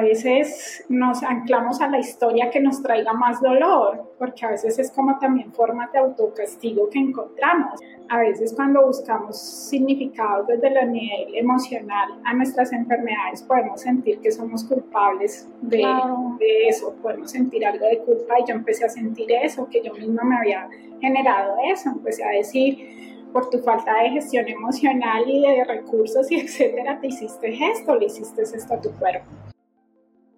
[0.00, 4.78] a veces nos anclamos a la historia que nos traiga más dolor, porque a veces
[4.78, 7.78] es como también formas de autocastigo que encontramos.
[8.08, 14.32] A veces cuando buscamos significados desde el nivel emocional a nuestras enfermedades podemos sentir que
[14.32, 15.86] somos culpables de,
[16.38, 19.92] de eso, podemos sentir algo de culpa y yo empecé a sentir eso, que yo
[19.92, 20.68] misma me había
[21.00, 26.40] generado eso, empecé a decir, por tu falta de gestión emocional y de recursos y
[26.40, 29.26] etcétera, te hiciste esto, le hiciste esto a tu cuerpo.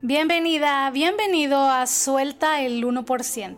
[0.05, 3.57] Bienvenida, bienvenido a Suelta el 1%,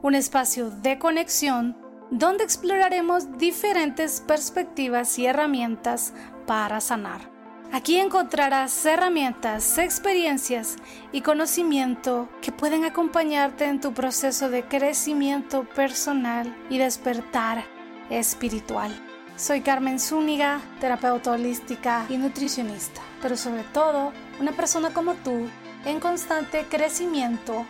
[0.00, 1.76] un espacio de conexión
[2.10, 6.14] donde exploraremos diferentes perspectivas y herramientas
[6.46, 7.30] para sanar.
[7.70, 10.76] Aquí encontrarás herramientas, experiencias
[11.12, 17.62] y conocimiento que pueden acompañarte en tu proceso de crecimiento personal y despertar
[18.08, 18.90] espiritual.
[19.36, 25.48] Soy Carmen Zúñiga, terapeuta holística y nutricionista, pero sobre todo una persona como tú
[25.84, 27.64] en constante crecimiento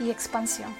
[0.00, 0.74] y expansión.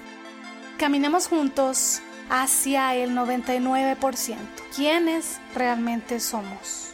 [0.76, 4.36] Caminemos juntos hacia el 99%.
[4.74, 6.92] ¿Quiénes realmente somos?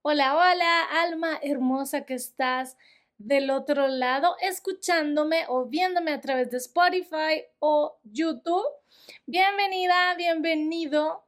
[0.00, 2.78] Hola, hola, alma hermosa que estás
[3.18, 8.64] del otro lado escuchándome o viéndome a través de Spotify o YouTube.
[9.26, 11.27] Bienvenida, bienvenido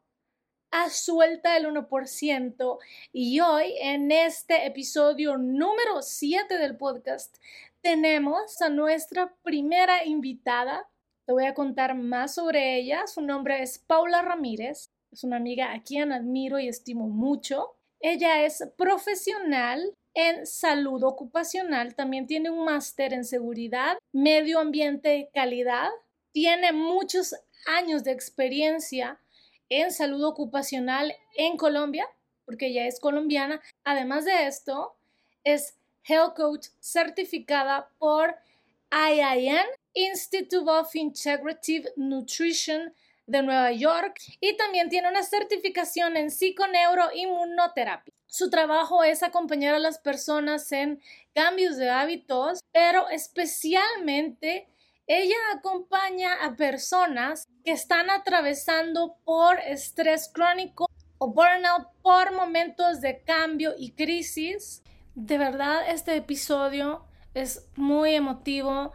[0.71, 2.79] a Suelta el 1%.
[3.13, 7.37] Y hoy, en este episodio número 7 del podcast,
[7.81, 10.89] tenemos a nuestra primera invitada.
[11.27, 13.07] Te voy a contar más sobre ella.
[13.07, 14.91] Su nombre es Paula Ramírez.
[15.11, 17.77] Es una amiga a quien admiro y estimo mucho.
[18.01, 25.29] Ella es profesional en salud ocupacional, también tiene un máster en seguridad, medio ambiente y
[25.31, 25.89] calidad,
[26.33, 27.35] tiene muchos
[27.67, 29.21] años de experiencia
[29.71, 32.07] en salud ocupacional en Colombia,
[32.45, 33.63] porque ella es colombiana.
[33.85, 34.95] Además de esto,
[35.45, 38.37] es Health Coach certificada por
[38.93, 42.92] IIN, Institute of Integrative Nutrition
[43.27, 48.13] de Nueva York, y también tiene una certificación en psiconeuroinmunoterapia.
[48.27, 51.01] Su trabajo es acompañar a las personas en
[51.33, 54.69] cambios de hábitos, pero especialmente
[55.13, 60.87] ella acompaña a personas que están atravesando por estrés crónico
[61.19, 64.85] o burnout por momentos de cambio y crisis.
[65.17, 67.05] De verdad, este episodio
[67.35, 68.93] es muy emotivo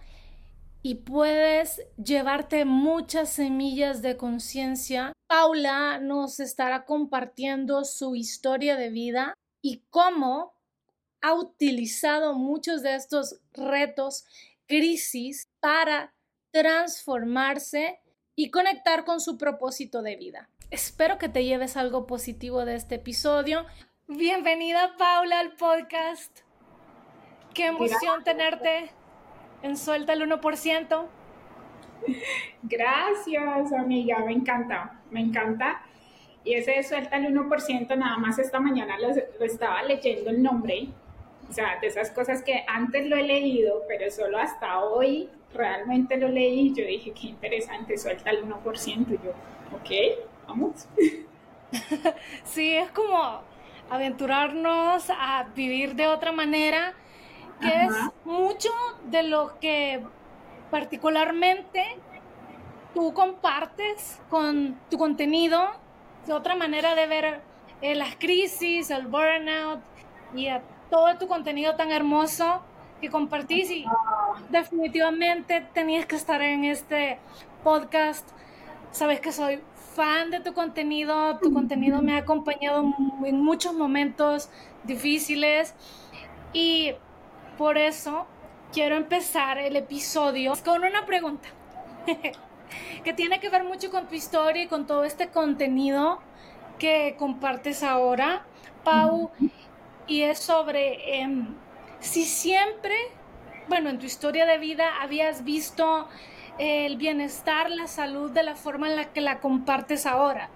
[0.81, 5.11] y puedes llevarte muchas semillas de conciencia.
[5.27, 10.53] Paula nos estará compartiendo su historia de vida y cómo
[11.21, 14.23] ha utilizado muchos de estos retos,
[14.67, 16.13] crisis, para
[16.51, 17.99] transformarse
[18.35, 20.49] y conectar con su propósito de vida.
[20.71, 23.65] Espero que te lleves algo positivo de este episodio.
[24.07, 26.39] Bienvenida Paula al podcast.
[27.53, 28.91] Qué emoción tenerte
[29.61, 31.07] en Suelta el 1%.
[32.63, 35.81] Gracias, amiga, me encanta, me encanta.
[36.43, 39.09] Y ese de Suelta el 1%, nada más esta mañana lo,
[39.43, 40.89] estaba leyendo el nombre.
[41.49, 46.17] O sea, de esas cosas que antes lo he leído, pero solo hasta hoy realmente
[46.17, 46.73] lo leí.
[46.73, 49.07] Yo dije, qué interesante, suelta el 1%.
[49.07, 49.31] Y yo,
[49.75, 50.87] ok, vamos.
[52.45, 53.41] Sí, es como
[53.89, 56.93] aventurarnos a vivir de otra manera
[57.59, 57.91] que es
[58.23, 58.69] mucho
[59.05, 60.01] de lo que
[60.71, 61.83] particularmente
[62.93, 65.69] tú compartes con tu contenido,
[66.25, 67.41] de otra manera de ver
[67.81, 69.81] eh, las crisis, el burnout
[70.33, 70.47] y
[70.89, 72.61] todo tu contenido tan hermoso
[73.01, 73.85] que compartís y
[74.49, 77.19] definitivamente tenías que estar en este
[77.63, 78.27] podcast.
[78.91, 79.61] Sabes que soy
[79.95, 82.93] fan de tu contenido, tu contenido me ha acompañado
[83.25, 84.49] en muchos momentos
[84.83, 85.73] difíciles
[86.53, 86.93] y
[87.57, 88.27] por eso
[88.73, 91.47] quiero empezar el episodio con una pregunta
[93.03, 96.19] que tiene que ver mucho con tu historia y con todo este contenido
[96.77, 98.45] que compartes ahora,
[98.83, 99.31] Pau,
[100.07, 101.47] y es sobre em,
[101.99, 102.95] si siempre,
[103.67, 106.07] bueno, en tu historia de vida habías visto
[106.57, 110.49] el bienestar, la salud de la forma en la que la compartes ahora.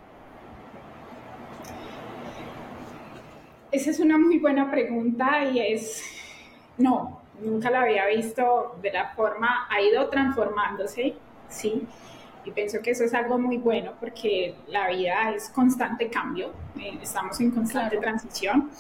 [3.71, 6.03] Esa es una muy buena pregunta y es
[6.77, 11.15] no, nunca la había visto de la forma, ha ido transformándose,
[11.49, 11.85] ¿sí?
[12.45, 16.97] Y pienso que eso es algo muy bueno porque la vida es constante cambio, eh,
[17.01, 18.71] estamos en constante transición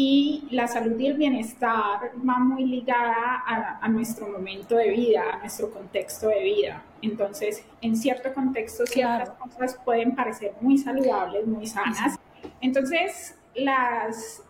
[0.00, 5.24] y la salud y el bienestar va muy ligada a, a, nuestro momento de vida,
[5.32, 6.84] a nuestro contexto de vida.
[7.02, 12.16] Entonces, en cierto contexto, ciertas cosas pueden parecer muy saludables, muy sanas.
[12.60, 14.40] Entonces, las,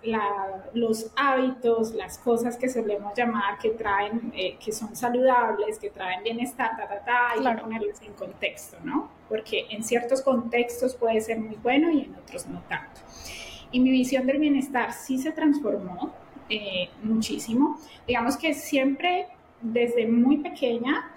[0.74, 6.24] los hábitos, las cosas que solemos llamar que traen, eh, que son saludables, que traen
[6.24, 9.08] bienestar, ta, ta, ta, hay que ponerlos en contexto, ¿no?
[9.30, 13.00] Porque en ciertos contextos puede ser muy bueno y en otros no tanto.
[13.70, 16.12] Y mi visión del bienestar sí se transformó
[16.48, 17.78] eh, muchísimo.
[18.06, 19.26] Digamos que siempre
[19.60, 21.12] desde muy pequeña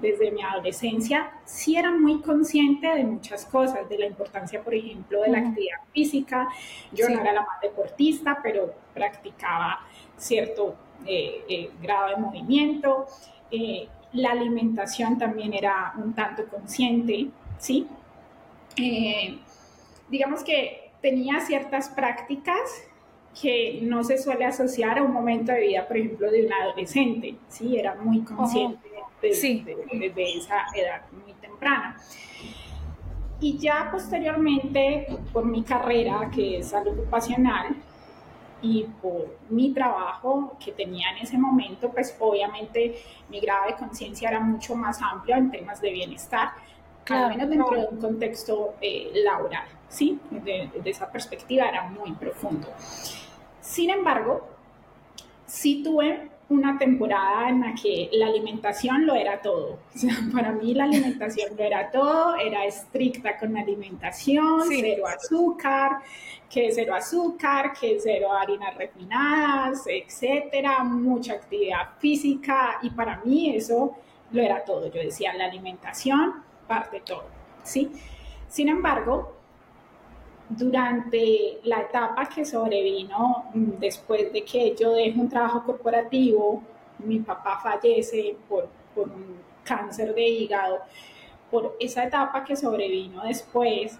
[0.00, 5.22] desde mi adolescencia, sí era muy consciente de muchas cosas, de la importancia, por ejemplo,
[5.22, 6.48] de la actividad física.
[6.92, 9.80] Yo no era la más deportista, pero practicaba
[10.16, 10.74] cierto
[11.06, 13.06] eh, eh, grado de movimiento.
[13.50, 17.86] Eh, la alimentación también era un tanto consciente, ¿sí?
[20.08, 22.84] digamos que tenía ciertas prácticas
[23.40, 27.36] que no se suele asociar a un momento de vida, por ejemplo, de un adolescente,
[27.48, 27.78] ¿sí?
[27.78, 28.88] Era muy consciente
[29.22, 31.96] desde, esa edad muy temprana.
[33.40, 37.76] Y ya posteriormente, por mi carrera, que es salud ocupacional,
[38.62, 42.96] y por mi trabajo que tenía en ese momento, pues obviamente
[43.28, 46.50] mi grado de conciencia era mucho más amplio en temas de bienestar,
[47.08, 50.18] al menos dentro de un contexto eh, laboral, ¿sí?
[50.30, 52.68] De, de, esa perspectiva era muy profundo.
[53.60, 54.48] Sin embargo,
[55.44, 59.78] sí tuve una temporada en la que la alimentación lo era todo.
[59.94, 65.06] O sea, para mí la alimentación lo era todo, era estricta con la alimentación, cero
[65.06, 65.98] azúcar,
[66.48, 73.96] que cero azúcar, que cero harinas refinadas, etcétera, mucha actividad física y para mí eso
[74.32, 74.90] lo era todo.
[74.90, 77.26] Yo decía, la alimentación parte todo,
[77.62, 77.92] ¿sí?
[78.48, 79.39] Sin embargo,
[80.50, 86.62] durante la etapa que sobrevino mm, después de que yo dejo un trabajo corporativo,
[86.98, 90.80] mi papá fallece por, por un cáncer de hígado,
[91.50, 93.98] por esa etapa que sobrevino después,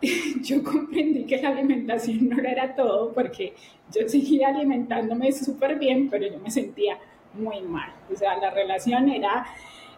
[0.42, 3.54] yo comprendí que la alimentación no era todo porque
[3.92, 6.98] yo seguía alimentándome súper bien, pero yo me sentía
[7.34, 7.92] muy mal.
[8.12, 9.46] O sea, la relación era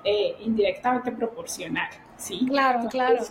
[0.02, 2.46] eh, indirectamente proporcional, ¿sí?
[2.48, 3.22] Claro, claro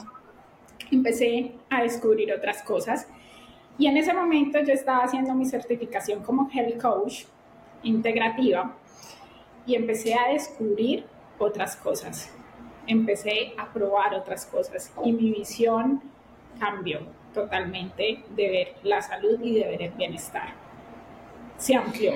[0.92, 3.08] empecé a descubrir otras cosas.
[3.78, 7.26] Y en ese momento yo estaba haciendo mi certificación como Health Coach
[7.84, 8.76] integrativa
[9.66, 11.06] y empecé a descubrir
[11.38, 12.34] otras cosas.
[12.88, 16.02] Empecé a probar otras cosas y mi visión
[16.60, 17.02] cambió
[17.34, 20.54] totalmente de ver la salud y de ver el bienestar.
[21.58, 22.14] Se amplió.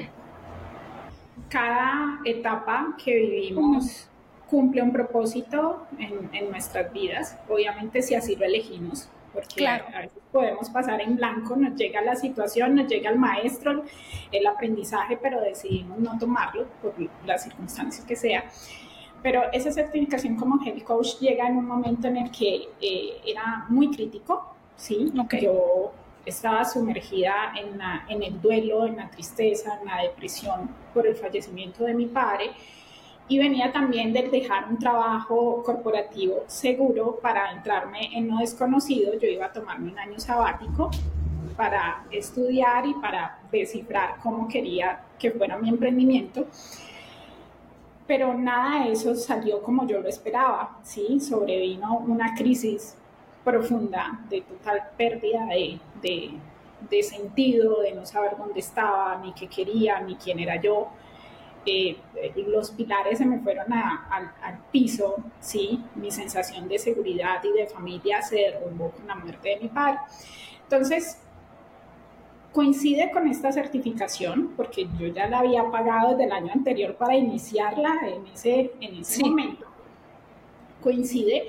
[1.50, 4.10] Cada etapa que vivimos
[4.52, 10.70] cumple un propósito en, nuestras vidas, obviamente si así lo elegimos, porque a veces podemos
[10.70, 13.86] pasar en blanco, nos llega la situación, nos llega el maestro,
[14.30, 16.94] el aprendizaje, pero decidimos no tomarlo por
[17.26, 18.44] las circunstancias que sea.
[19.24, 23.68] Pero esa certificación como Health Coach llega en un momento en el que eh, era
[23.70, 25.14] muy crítico, ¿sí?
[25.42, 25.94] Yo
[26.26, 31.86] estaba sumergida en, en el duelo, en la tristeza, en la depresión por el fallecimiento
[31.86, 32.52] de mi padre
[33.32, 39.18] y venía también de dejar un trabajo corporativo seguro para entrarme en lo desconocido.
[39.18, 40.92] Yo iba a tomarme un año sabático
[41.56, 46.46] para estudiar y para descifrar cómo quería que fuera mi emprendimiento.
[48.06, 51.22] Pero nada de eso salió como yo lo esperaba, ¿sí?
[51.22, 52.98] Sobrevino una crisis
[53.46, 56.32] profunda de total pérdida de, de,
[56.90, 60.90] de sentido, de no saber dónde estaba, ni qué quería, ni quién era yo
[61.66, 61.98] eh,
[62.48, 65.84] los pilares se me fueron al, piso, ¿sí?
[65.96, 70.00] Mi sensación de seguridad y de familia se derrumbó con la muerte de mi padre.
[70.64, 71.20] Entonces,
[72.52, 77.16] coincide con esta certificación, porque yo ya la había pagado desde el año anterior para
[77.16, 79.68] iniciarla en ese, en ese momento.
[80.82, 81.44] Coincide,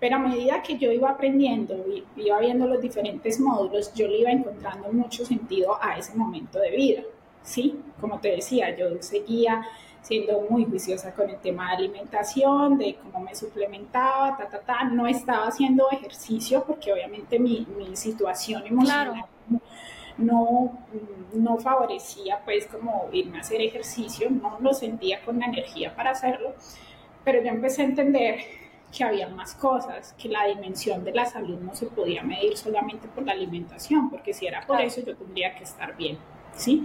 [0.00, 1.84] pero a medida que yo iba aprendiendo,
[2.16, 6.70] iba viendo los diferentes módulos, yo le iba encontrando mucho sentido a ese momento de
[6.70, 7.02] vida.
[7.44, 7.80] ¿Sí?
[8.00, 9.64] Como te decía, yo seguía
[10.02, 14.84] siendo muy juiciosa con el tema de alimentación, de cómo me suplementaba, ta, ta, ta.
[14.84, 19.24] No estaba haciendo ejercicio porque obviamente mi, mi situación emocional
[20.18, 20.78] no,
[21.32, 26.10] no favorecía pues como irme a hacer ejercicio, no lo sentía con la energía para
[26.10, 26.54] hacerlo,
[27.24, 28.40] pero yo empecé a entender
[28.96, 33.08] que había más cosas, que la dimensión de la salud no se podía medir solamente
[33.08, 36.16] por la alimentación, porque si era por eso yo tendría que estar bien,
[36.54, 36.84] ¿sí?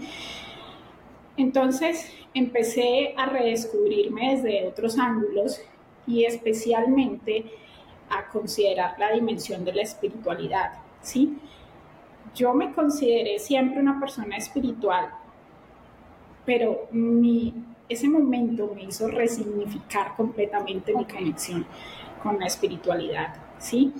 [1.39, 5.62] Entonces empecé a redescubrirme desde otros ángulos
[6.05, 7.46] y especialmente
[8.10, 11.38] a considerar la dimensión de la espiritualidad, ¿sí?
[12.36, 15.12] Yo me consideré siempre una persona espiritual,
[16.46, 17.53] pero mi,
[17.88, 21.65] ese momento me hizo resignificar completamente mi conexión
[22.22, 23.93] con la espiritualidad, ¿sí?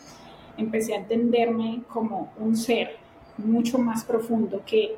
[0.58, 2.98] Empecé a entenderme como un ser
[3.38, 4.98] mucho más profundo que,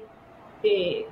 [0.64, 1.06] eh,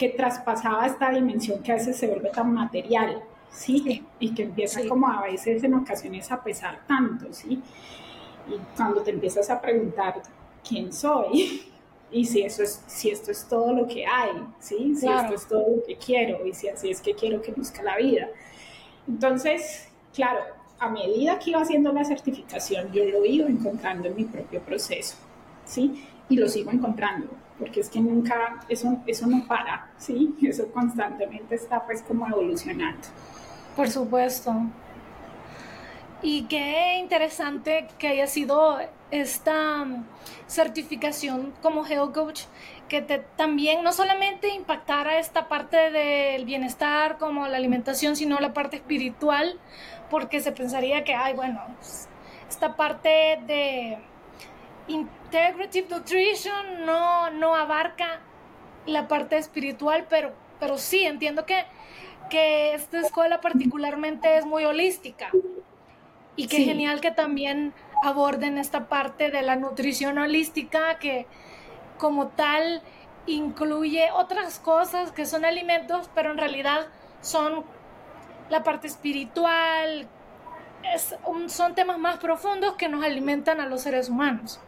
[0.00, 4.02] que traspasaba esta dimensión que a veces se vuelve tan material, ¿sí?
[4.18, 7.62] Y que empieza como a veces en ocasiones a pesar tanto, ¿sí?
[8.48, 10.22] Y cuando te empiezas a preguntar
[10.66, 11.70] quién soy
[12.10, 14.96] y si, eso es, si esto es todo lo que hay, ¿sí?
[14.96, 17.82] Si esto es todo lo que quiero y si así es que quiero que busque
[17.82, 18.26] la vida.
[19.06, 20.40] Entonces, claro,
[20.78, 25.16] a medida que iba haciendo la certificación, yo lo iba encontrando en mi propio proceso,
[25.66, 26.02] ¿sí?
[26.30, 27.28] Y lo sigo encontrando,
[27.60, 30.34] porque es que nunca, eso, eso no para, ¿sí?
[30.42, 33.06] Eso constantemente está pues como evolucionando.
[33.76, 34.52] Por supuesto.
[36.22, 38.78] Y qué interesante que haya sido
[39.10, 40.04] esta mm,
[40.46, 42.42] certificación como Health Coach,
[42.88, 48.52] que te, también no solamente impactara esta parte del bienestar como la alimentación, sino la
[48.52, 49.58] parte espiritual,
[50.10, 51.60] porque se pensaría que, ay, bueno,
[52.48, 53.98] esta parte de
[55.30, 58.18] Integrative Nutrition no, no abarca
[58.84, 61.66] la parte espiritual, pero, pero sí, entiendo que,
[62.28, 65.30] que esta escuela particularmente es muy holística
[66.34, 67.72] y qué genial que también
[68.02, 71.28] aborden esta parte de la nutrición holística que
[71.96, 72.82] como tal
[73.26, 76.88] incluye otras cosas que son alimentos, pero en realidad
[77.20, 77.64] son
[78.48, 80.08] la parte espiritual,
[81.46, 84.60] son temas más profundos que nos alimentan a los seres humanos.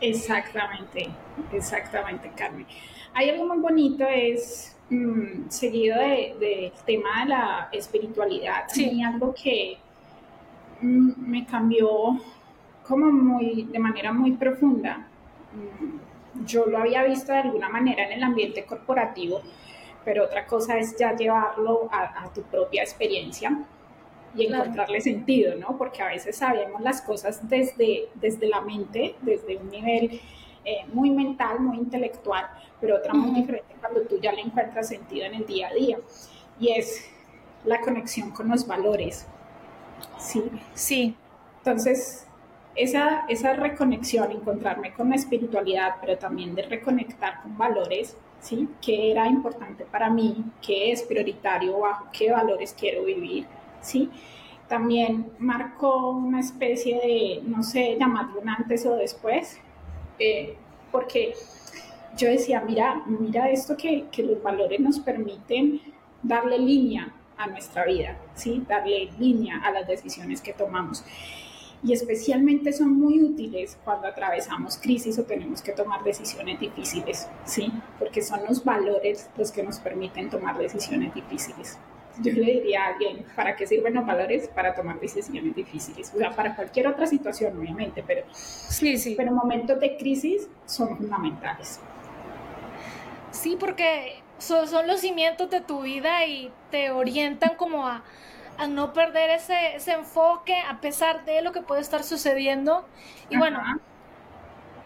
[0.00, 1.08] Exactamente,
[1.52, 2.66] exactamente, Carmen.
[3.14, 9.02] Hay algo muy bonito, es mm, seguido del de, tema de la espiritualidad, sí.
[9.02, 9.78] algo que
[10.82, 12.18] Mm, me cambió
[12.86, 15.06] como muy, de manera muy profunda.
[15.52, 19.42] Mm, yo lo había visto de alguna manera en el ambiente corporativo,
[20.04, 23.58] pero otra cosa es ya llevarlo a, tu propia experiencia
[24.34, 25.76] y encontrarle sentido, ¿no?
[25.76, 30.20] Porque a veces sabemos las cosas desde, desde la mente, desde un nivel
[30.64, 32.46] eh, muy mental, muy intelectual,
[32.80, 35.98] pero otra muy diferente cuando tú ya le encuentras sentido en el día a día.
[36.58, 37.10] Y es
[37.64, 39.26] la conexión con los valores,
[40.18, 40.42] Sí,
[40.74, 41.16] sí.
[41.58, 42.26] Entonces,
[42.74, 48.68] esa, esa reconexión, encontrarme con la espiritualidad, pero también de reconectar con valores, ¿sí?
[48.80, 50.44] ¿Qué era importante para mí?
[50.62, 51.78] ¿Qué es prioritario?
[51.78, 53.46] ¿Bajo qué valores quiero vivir?
[53.80, 54.10] ¿Sí?
[54.68, 59.58] También marcó una especie de, no sé, llamarlo un antes o después,
[60.18, 60.56] eh,
[60.92, 61.34] porque
[62.16, 65.80] yo decía, mira, mira esto que, que los valores nos permiten
[66.22, 68.62] darle línea a nuestra vida, ¿sí?
[68.68, 71.04] darle línea a las decisiones que tomamos.
[71.82, 77.72] Y especialmente son muy útiles cuando atravesamos crisis o tenemos que tomar decisiones difíciles, ¿sí?
[77.98, 81.78] porque son los valores los que nos permiten tomar decisiones difíciles.
[82.22, 84.48] Yo le diría a alguien, ¿para qué sirven los valores?
[84.48, 86.12] Para tomar decisiones difíciles.
[86.14, 89.14] O sea, para cualquier otra situación, obviamente, pero, sí, sí.
[89.16, 91.80] pero momentos de crisis son fundamentales.
[93.30, 98.02] Sí, porque son, los cimientos de tu vida y te orientan como a,
[98.68, 102.86] no perder ese, enfoque a pesar de lo que puede estar sucediendo.
[103.30, 103.58] Y bueno,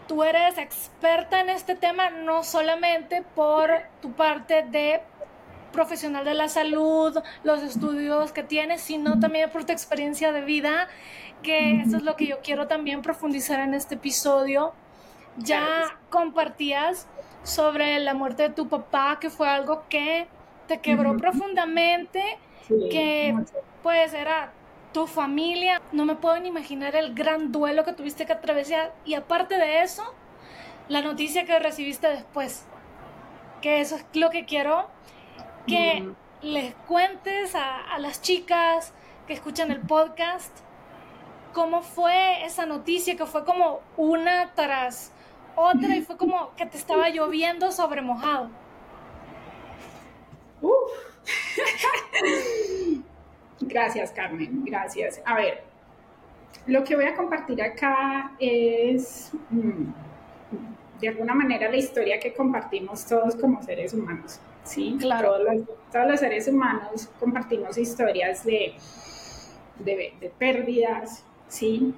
[0.07, 3.69] tú eres experta en este tema no solamente por
[4.01, 5.01] tu parte de
[5.75, 10.87] profesional de la salud, los estudios que tienes, sino también por tu experiencia de vida,
[11.43, 14.73] que eso es lo que yo quiero también profundizar en este episodio.
[15.37, 17.07] Ya compartías
[17.43, 20.27] sobre la muerte de tu papá, que fue algo que
[20.67, 22.23] te quebró profundamente,
[22.89, 23.35] que
[23.83, 24.53] pues era
[24.93, 25.81] tu familia.
[25.91, 28.93] No me puedo ni imaginar el gran duelo que tuviste que atravesar.
[29.03, 30.03] Y aparte de eso,
[30.87, 32.65] la noticia que recibiste después.
[33.61, 34.87] Que eso es lo que quiero
[35.65, 36.09] que
[36.41, 38.93] les cuentes a, a las chicas
[39.27, 40.65] que escuchan el podcast
[41.55, 45.13] cómo fue esa noticia, que fue como una tras
[45.55, 48.49] otra y fue como que te estaba lloviendo sobre mojado.
[53.61, 55.21] gracias, Carmen, gracias.
[55.25, 55.63] A ver,
[56.67, 59.85] lo que voy a compartir acá es, mm,
[60.99, 64.41] de alguna manera, la historia que compartimos todos como seres humanos.
[64.65, 65.29] Sí, claro.
[65.29, 68.73] Todos los, todos los seres humanos compartimos historias de,
[69.79, 71.93] de, de pérdidas, ¿sí?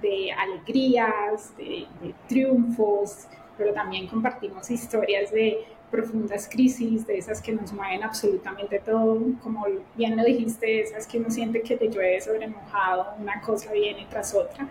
[0.00, 1.86] de alegrías, de,
[2.28, 3.26] triunfos,
[3.58, 9.66] pero también compartimos historias de profundas crisis, de esas que nos mueven absolutamente todo, como
[9.94, 14.06] bien lo dijiste, esas que uno siente que te llueve sobre mojado, una cosa viene
[14.08, 14.66] tras otra.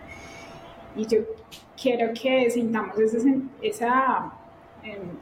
[0.95, 1.19] Y yo
[1.79, 3.29] quiero que sintamos esa,
[3.61, 4.33] esa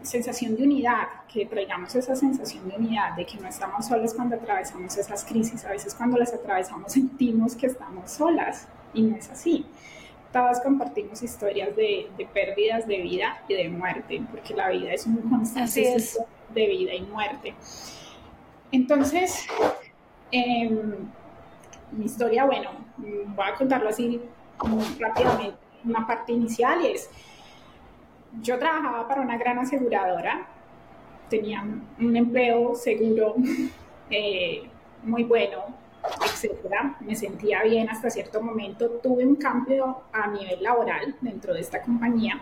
[0.01, 4.36] sensación de unidad, que traigamos esa sensación de unidad, de que no estamos solas cuando
[4.36, 5.66] atravesamos esas crisis.
[5.66, 9.66] A veces cuando las atravesamos sentimos que estamos solas y no es así
[10.32, 15.18] todas compartimos historias de, pérdidas de vida y de muerte, porque la vida es un
[15.30, 15.98] constante
[16.54, 17.54] de vida y muerte.
[18.72, 19.48] Entonces,
[20.32, 21.10] em,
[21.92, 24.22] mi historia, bueno, voy a contarlo así
[25.00, 25.58] rápidamente.
[25.84, 27.10] Una parte inicial es,
[28.42, 30.48] yo trabajaba para una gran aseguradora,
[31.30, 31.64] tenía
[32.00, 33.36] un empleo seguro,
[34.10, 34.64] eh,
[35.04, 35.66] muy bueno,
[36.26, 36.96] etcétera.
[37.02, 38.90] Me sentía bien hasta cierto momento.
[39.04, 42.42] Tuve un cambio a nivel laboral dentro de esta compañía.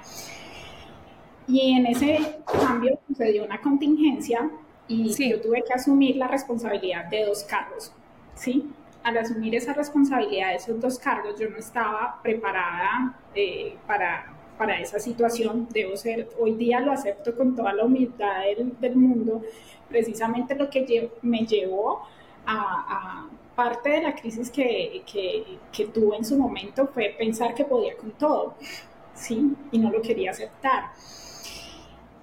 [1.48, 4.50] Y en ese cambio sucedió una contingencia
[4.88, 7.94] y yo tuve que asumir la responsabilidad de dos cargos,
[8.36, 8.70] ¿sí?
[9.03, 14.79] Al asumir esa responsabilidad de esos dos cargos, yo no estaba preparada eh, para, para
[14.79, 15.67] esa situación.
[15.71, 18.43] Debo ser, hoy día lo acepto con toda la humildad
[18.79, 19.41] del, mundo,
[19.89, 22.01] precisamente lo que me llevó
[22.45, 25.01] a, parte de la crisis que,
[25.71, 28.53] que, tuve en su momento fue pensar que podía con todo,
[29.15, 29.55] ¿sí?
[29.71, 30.91] Y no lo quería aceptar.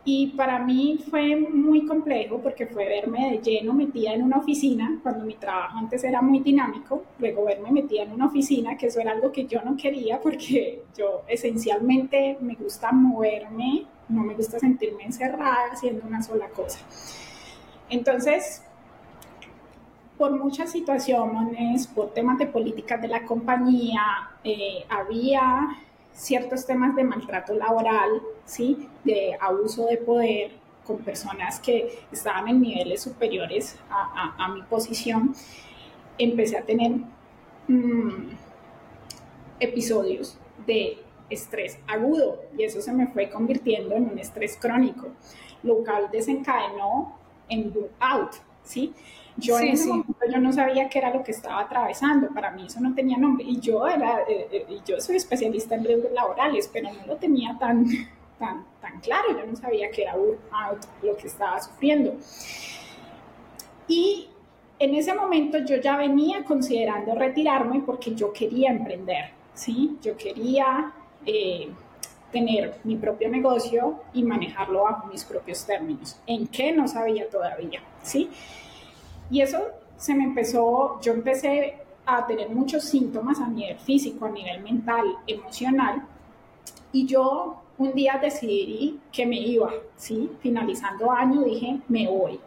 [0.07, 5.01] Y para mí fue muy complejo porque fue verme de lleno metida en una oficina,
[5.03, 9.01] cuando mi trabajo antes era muy dinámico, luego verme metida en una oficina, que eso
[9.01, 14.59] era algo que yo no quería porque yo esencialmente me gusta moverme, no me gusta
[14.59, 16.81] sentirme encerrada haciendo una sola cosa.
[17.89, 18.63] Entonces,
[20.19, 24.03] por muchas situaciones, por temas de políticas de la compañía,
[24.45, 25.79] eh, había
[26.15, 28.89] ciertos temas de maltrato laboral, ¿sí?
[29.05, 30.53] de abuso de poder
[30.87, 35.35] con personas que estaban en niveles superiores a, mi posición,
[36.19, 36.93] empecé a tener
[37.69, 38.29] mm,
[39.61, 40.99] episodios de
[41.31, 45.09] estrés agudo y eso se me fue convirtiendo en un estrés crónico,
[45.63, 47.17] lo cual desencadenó
[47.49, 48.93] en burnout, ¿sí?
[49.37, 52.67] Yo en ese momento yo no sabía qué era lo que estaba atravesando, para mí
[52.67, 56.71] eso no tenía nombre y yo era, eh, eh, yo soy especialista en riesgos laborales,
[56.73, 57.85] pero no lo tenía tan,
[58.39, 62.15] tan, tan claro, yo no sabía que era lo que estaba sufriendo.
[63.89, 64.29] Y
[64.79, 69.99] en ese momento yo ya venía considerando retirarme porque yo quería emprender, ¿sí?
[70.03, 70.93] Yo quería
[71.27, 71.71] eh,
[72.33, 76.19] tener mi propio negocio y manejarlo bajo mis propios términos.
[76.27, 77.81] ¿En qué no sabía todavía?
[78.03, 78.31] ¿Sí?
[79.31, 79.59] Y eso
[79.97, 85.05] se me empezó, yo empecé a tener muchos síntomas a nivel físico, a nivel mental,
[85.27, 86.03] emocional,
[86.93, 90.31] y yo un día decidí que me iba, ¿sí?
[90.41, 92.39] Finalizando año dije, me voy.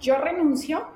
[0.00, 0.86] Yo renuncio,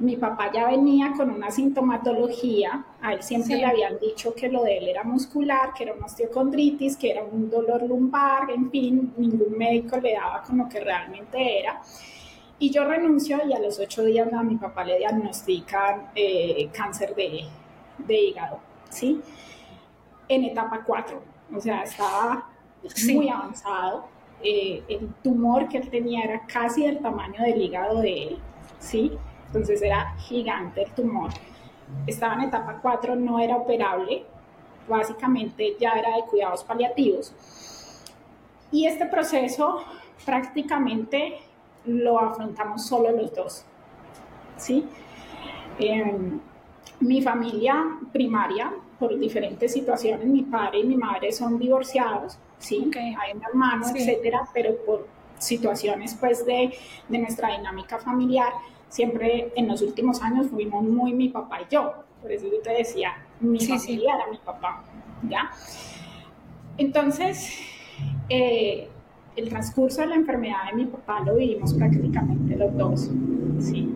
[0.00, 4.64] mi papá ya venía con una sintomatología, a él siempre le habían dicho que lo
[4.64, 9.12] de él era muscular, que era una osteocondritis, que era un dolor lumbar, en fin,
[9.16, 11.80] ningún médico le daba con lo que realmente era.
[12.62, 17.12] Y yo renuncio y a los ocho días a mi papá le diagnostican eh, cáncer
[17.16, 17.44] de,
[17.98, 19.20] de, hígado, ¿sí?
[20.28, 21.20] En etapa 4,
[21.56, 22.48] o sea, estaba
[23.12, 24.04] muy avanzado.
[24.44, 28.38] Eh, el tumor que él tenía era casi del tamaño del hígado de él,
[28.78, 29.10] ¿sí?
[29.48, 31.32] Entonces era gigante el tumor.
[32.06, 34.22] Estaba en etapa 4, no era operable,
[34.88, 37.34] básicamente ya era de cuidados paliativos.
[38.70, 39.82] Y este proceso
[40.24, 41.40] prácticamente
[41.86, 43.64] lo afrontamos solo los dos.
[44.56, 44.84] ¿sí?
[45.78, 46.40] Em,
[47.00, 52.90] mi familia primaria, por diferentes situaciones, mi padre y mi madre son divorciados, ¿sí?
[52.96, 56.72] hay un hermano, etcétera, pero por situaciones pues de,
[57.08, 58.52] de, nuestra dinámica familiar,
[58.88, 62.70] siempre en los últimos años fuimos muy mi papá y yo, por eso yo te
[62.70, 64.84] decía, mi familia era mi papá,
[65.28, 65.50] ¿ya?
[66.78, 67.58] Entonces,
[68.28, 68.88] eh,
[69.36, 73.10] el transcurso de la enfermedad de mi papá lo vivimos prácticamente los dos,
[73.58, 73.88] ¿sí?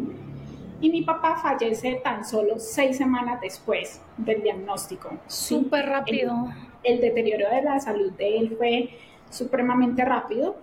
[0.81, 5.11] Y mi papá fallece tan solo seis semanas después del diagnóstico.
[5.27, 6.49] Súper rápido.
[6.83, 8.91] El, deterioro de la salud de él fue
[9.31, 10.57] supremamente rápido.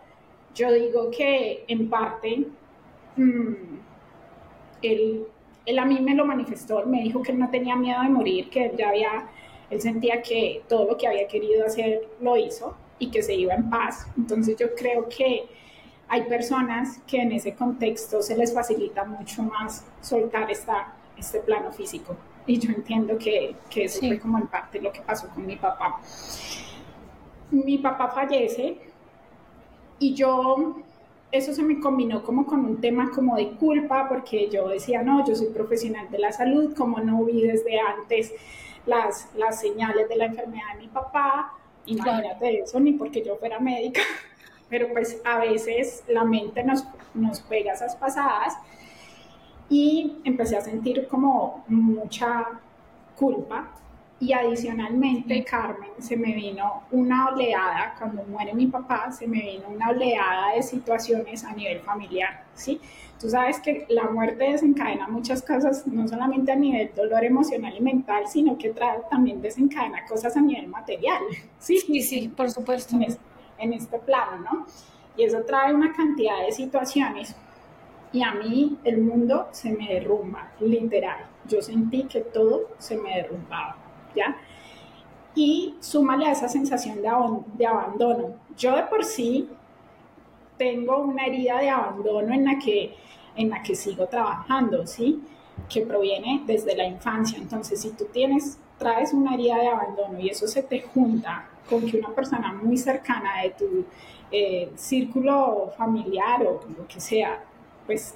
[0.54, 2.46] Yo digo que en parte
[3.16, 3.54] mm,
[4.84, 5.26] él,
[5.66, 8.50] él, a mí me lo manifestó, me dijo que él no tenía miedo de morir,
[8.50, 9.28] que ya había,
[9.72, 13.54] él sentía que todo lo que había querido hacer lo hizo y que se iba
[13.54, 14.08] en paz.
[14.18, 15.46] Entonces yo creo que
[16.08, 21.72] hay personas que en ese contexto se les facilita mucho más soltar esta, este plano
[21.72, 22.16] físico.
[22.46, 25.58] Y yo entiendo que, que eso fue como en parte lo que pasó con mi
[25.58, 26.00] papá.
[27.52, 28.78] Mi papá fallece
[30.00, 30.78] y yo,
[31.32, 35.26] eso se me combinó como con un tema como de culpa, porque yo decía, no,
[35.26, 38.34] yo soy profesional de la salud, como no vi desde antes
[38.86, 41.54] las, las señales de la enfermedad de mi papá,
[41.86, 44.02] Imagínate eso, ni porque yo fuera médica,
[44.70, 48.56] pero pues a veces la mente nos, nos pega esas pasadas
[49.70, 52.46] y empecé a sentir como mucha
[53.16, 53.70] culpa
[54.24, 59.68] Y adicionalmente, Carmen, se me vino una oleada, cuando muere mi papá, se me vino
[59.68, 62.80] una oleada de situaciones a nivel familiar, ¿sí?
[63.20, 67.82] Tú sabes que la muerte desencadena muchas cosas, no solamente a nivel dolor emocional y
[67.82, 71.22] mental, sino que trae, también desencadena cosas a nivel material,
[71.60, 71.80] ¿sí?
[71.80, 72.96] Sí, sí, por supuesto.
[72.96, 73.22] En este,
[73.58, 74.66] en este plano, ¿no?
[75.18, 77.36] Y eso trae una cantidad de situaciones
[78.14, 81.26] y a mí el mundo se me derrumba, literal.
[81.46, 83.83] Yo sentí que todo se me derrumbaba.
[85.36, 87.10] Y súmale a esa sensación de,
[87.58, 88.36] de abandono.
[88.58, 89.50] Yo de por sí
[90.58, 92.96] tengo una herida de abandono en la que,
[93.36, 95.24] en la que sigo trabajando, ¿sí?
[95.70, 97.38] Que proviene desde la infancia.
[97.38, 101.86] Entonces, si tú tienes, traes una herida de abandono y eso se te junta con
[101.86, 103.86] que una persona muy cercana de tu
[104.32, 107.44] eh, círculo familiar o lo que sea,
[107.86, 108.16] pues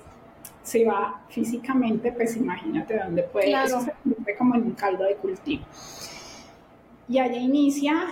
[0.68, 5.64] se va físicamente, pues imagínate dónde puede, eso se como en un caldo de cultivo.
[7.08, 8.08] Y allí inicia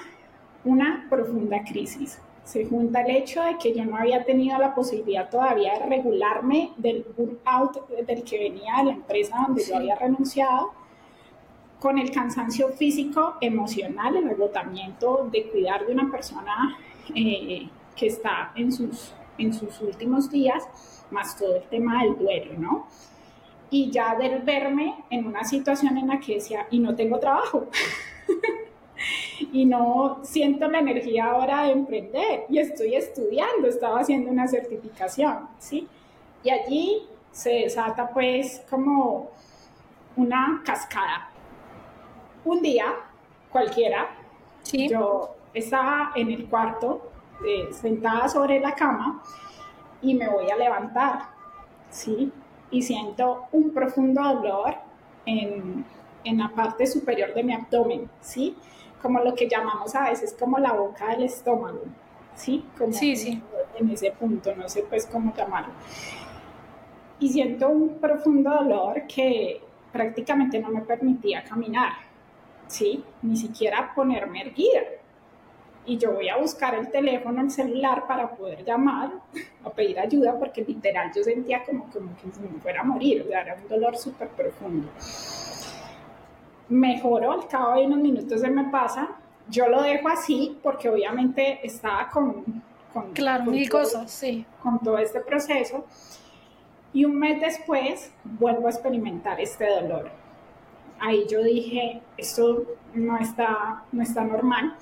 [0.63, 2.17] una profunda crisis.
[2.45, 6.71] Se junta el hecho de que yo no había tenido la posibilidad todavía de regularme
[6.77, 10.71] del burnout del que venía de la empresa donde yo había renunciado,
[11.81, 16.77] con el cansancio físico, emocional, el agotamiento de cuidar de una persona
[17.13, 20.63] eh, que está en sus, en sus últimos días
[21.11, 22.87] más todo el tema del duelo, ¿no?
[23.69, 27.67] Y ya del verme en una situación en la que decía, y no tengo trabajo,
[29.51, 35.47] y no siento la energía ahora de emprender, y estoy estudiando, estaba haciendo una certificación,
[35.59, 35.87] ¿sí?
[36.43, 39.31] Y allí se desata pues como
[40.15, 41.29] una cascada.
[42.45, 42.93] Un día,
[43.49, 44.09] cualquiera,
[44.71, 47.11] yo estaba en el cuarto,
[47.45, 49.21] eh, sentada sobre la cama,
[50.05, 51.23] y me voy a levantar,
[51.89, 52.31] ¿sí?
[52.69, 54.75] Y siento un profundo dolor
[55.25, 55.83] en,
[56.23, 58.55] en la parte superior de mi abdomen, ¿sí?
[59.01, 61.81] Como lo que llamamos a veces como la boca del estómago,
[62.35, 62.63] ¿sí?
[62.77, 63.41] Como sí, sí.
[63.79, 65.73] En ese punto, no sé pues cómo llamarlo.
[67.19, 71.93] Y siento un profundo dolor que prácticamente no me permitía caminar,
[72.67, 73.03] ¿sí?
[73.23, 74.81] Ni siquiera ponerme erguida
[75.85, 79.11] y yo voy a buscar el teléfono, el celular para poder llamar
[79.63, 83.27] a pedir ayuda porque literal yo sentía como, como que me fuera a morir, o
[83.27, 84.89] sea, era un dolor súper profundo.
[86.69, 89.09] Mejoró, al cabo de unos minutos se me pasa,
[89.49, 92.43] yo lo dejo así porque obviamente estaba con...
[92.91, 94.45] con claro, mil cosas, sí.
[94.63, 95.85] Con todo este proceso.
[96.93, 100.09] Y un mes después vuelvo a experimentar este dolor.
[100.99, 104.75] Ahí yo dije, esto no está, no está normal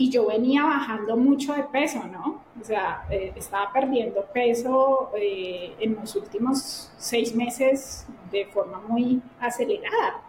[0.00, 2.40] y yo venía bajando mucho de peso, ¿no?
[2.58, 9.20] O sea, eh, estaba perdiendo peso eh, en los últimos seis meses de forma muy
[9.38, 10.22] acelerada.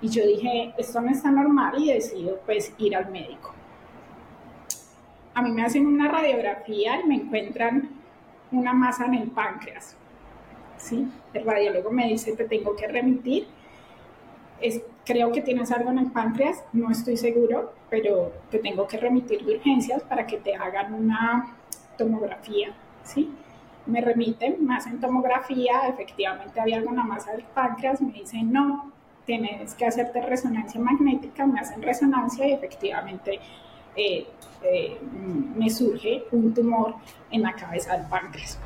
[0.00, 3.52] Y yo dije, esto no está normal y decido pues ir al médico.
[5.34, 7.90] A mí me hacen una radiografía y me encuentran
[8.50, 9.94] una masa en el páncreas.
[10.78, 11.06] ¿sí?
[11.34, 13.46] El radiólogo me dice, te tengo que remitir
[15.04, 19.44] creo que tienes algo en el páncreas, no estoy seguro, pero te tengo que remitir
[19.44, 21.56] de urgencias para que te hagan una
[21.96, 23.30] tomografía, ¿sí?
[23.86, 28.92] Me remiten, me hacen tomografía, efectivamente había alguna masa del páncreas, me dicen no,
[29.26, 33.40] tienes que hacerte resonancia magnética, me hacen resonancia y efectivamente
[33.96, 34.26] eh,
[34.62, 34.98] eh,
[35.56, 36.94] me surge un tumor
[37.30, 38.58] en la cabeza del páncreas.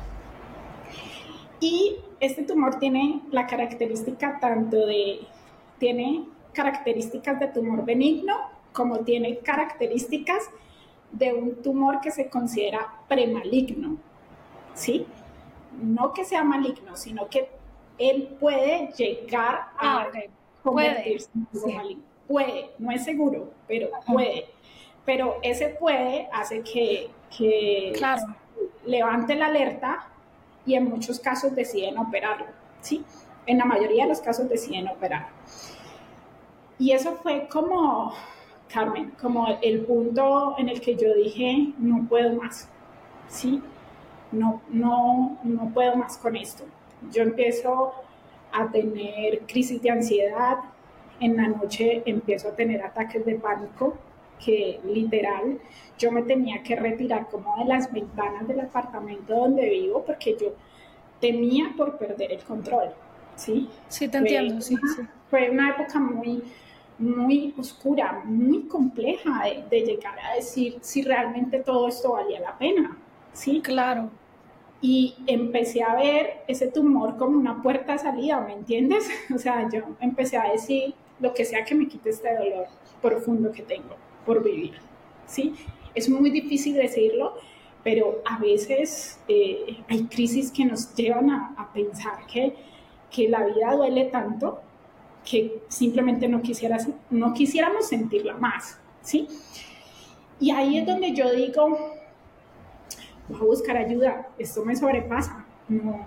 [1.59, 5.21] Y este tumor tiene la característica tanto de
[5.77, 8.35] tiene características de tumor benigno
[8.75, 10.49] como tiene características
[11.11, 13.97] de un tumor que se considera premaligno,
[14.73, 15.07] ¿sí?
[15.81, 17.49] No que sea maligno, sino que
[17.97, 20.07] él puede llegar a ah,
[20.61, 22.03] convertirse puede, en maligno.
[22.27, 24.47] Puede, no es seguro, pero puede.
[25.05, 27.93] Pero ese puede hace que, que
[28.85, 30.09] levante la alerta
[30.65, 32.47] y en muchos casos deciden operarlo,
[32.81, 33.05] ¿sí?
[33.45, 35.27] En la mayoría de los casos deciden operar.
[36.77, 38.13] Y eso fue como,
[38.71, 42.69] Carmen, como el punto en el que yo dije, no puedo más,
[43.27, 43.61] ¿sí?
[44.31, 46.65] No, no, no puedo más con esto.
[47.11, 47.93] Yo empiezo
[48.51, 50.57] a tener crisis de ansiedad,
[51.19, 53.95] en la noche empiezo a tener ataques de pánico,
[54.43, 55.59] que literal
[55.97, 60.53] yo me tenía que retirar como de las ventanas del apartamento donde vivo porque yo
[61.21, 62.89] temía por perder el control,
[63.35, 63.69] ¿sí?
[63.87, 65.01] Sí, te entiendo, sí, sí.
[65.29, 66.43] Fue una época muy,
[66.97, 72.97] muy oscura, muy compleja de, llegar a decir si realmente todo esto valía la pena.
[73.33, 74.09] Sí, claro.
[74.81, 79.07] Y empecé a ver ese tumor como una puerta de salida, ¿me entiendes?
[79.33, 82.67] O sea, yo empecé a decir, lo que sea que me quite este dolor
[83.01, 83.95] profundo que tengo
[84.25, 84.73] por vivir,
[85.27, 85.55] ¿sí?
[85.93, 87.35] Es muy difícil decirlo,
[87.83, 92.55] pero a veces eh, hay crisis que nos llevan a, pensar que,
[93.15, 94.61] que, la vida duele tanto
[95.23, 99.27] que simplemente no, quisieras, no quisiéramos sentirla más, ¿sí?
[100.39, 101.77] Y ahí es donde yo digo,
[103.29, 106.05] voy a buscar ayuda, esto me sobrepasa, no,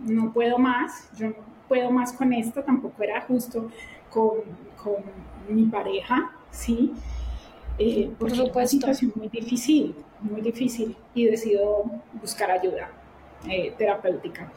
[0.00, 1.36] no, puedo más, yo no
[1.68, 3.70] puedo más con esto, tampoco era justo
[4.10, 4.40] con,
[4.82, 4.96] con
[5.48, 6.92] mi pareja, ¿sí?
[7.78, 11.84] Eh, porque es una situación muy difícil, muy difícil, y decido
[12.20, 12.90] buscar ayuda
[13.48, 14.52] eh, terapéutica.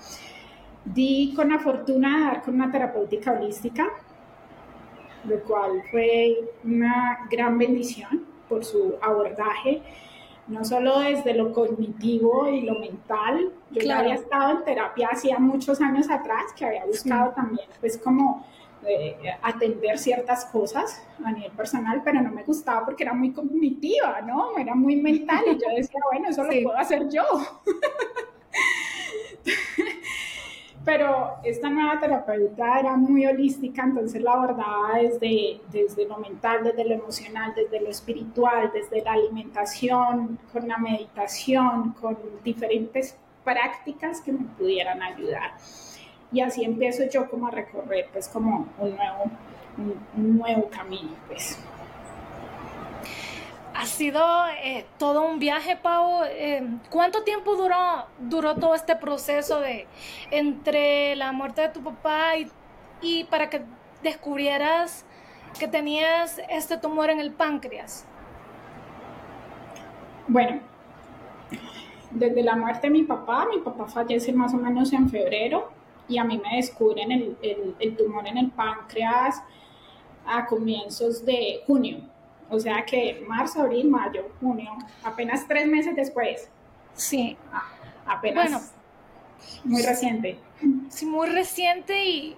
[0.86, 3.88] Di con la fortuna de dar con una terapéutica holística,
[5.28, 9.82] lo cual fue una gran bendición por su abordaje,
[10.48, 13.52] no solo desde lo cognitivo y lo mental.
[13.72, 17.98] Yo ya había estado en terapia hacía muchos años atrás, que había buscado también, pues
[17.98, 18.46] como
[18.88, 24.22] eh, atender ciertas cosas a nivel personal, pero no me gustaba porque era muy cognitiva,
[24.22, 24.56] ¿no?
[24.58, 27.24] Era muy mental y yo decía, bueno, eso lo puedo hacer yo.
[30.86, 36.86] pero esta nueva terapeuta era muy holística, entonces la abordaba desde, desde lo mental, desde
[36.86, 44.32] lo emocional, desde lo espiritual, desde la alimentación, con la meditación, con diferentes prácticas que
[44.32, 45.54] me pudieran ayudar.
[46.32, 49.24] Y así empiezo yo como a recorrer pues como un nuevo,
[50.16, 51.58] un nuevo camino pues
[53.76, 54.22] ha sido
[54.64, 56.24] eh, todo un viaje, Pau.
[56.24, 59.86] Eh, ¿Cuánto tiempo duró, duró todo este proceso de
[60.32, 62.50] entre la muerte de tu papá y,
[63.02, 63.64] y para que
[64.02, 65.06] descubrieras
[65.60, 68.08] que tenías este tumor en el páncreas?
[70.28, 70.62] Bueno,
[72.12, 75.70] desde la muerte de mi papá, mi papá fallece más o menos en febrero
[76.08, 79.44] y a mí me descubren el, el, el tumor en el páncreas
[80.26, 82.15] a comienzos de junio
[82.50, 84.72] o sea que marzo, abril, mayo, junio,
[85.04, 86.50] apenas tres meses después.
[86.94, 87.38] Sí.
[87.52, 87.70] Ah,
[88.06, 88.52] apenas.
[88.52, 88.66] Bueno.
[89.64, 90.40] Muy reciente.
[90.90, 92.38] Sí, muy reciente y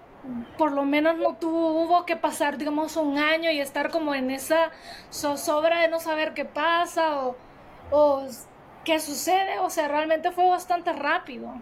[0.56, 4.70] por lo menos no tuvo que pasar, digamos, un año y estar como en esa
[5.10, 7.36] zozobra de no saber qué pasa o,
[7.90, 8.26] o
[8.84, 9.58] qué sucede.
[9.60, 11.52] O sea, realmente fue bastante rápido.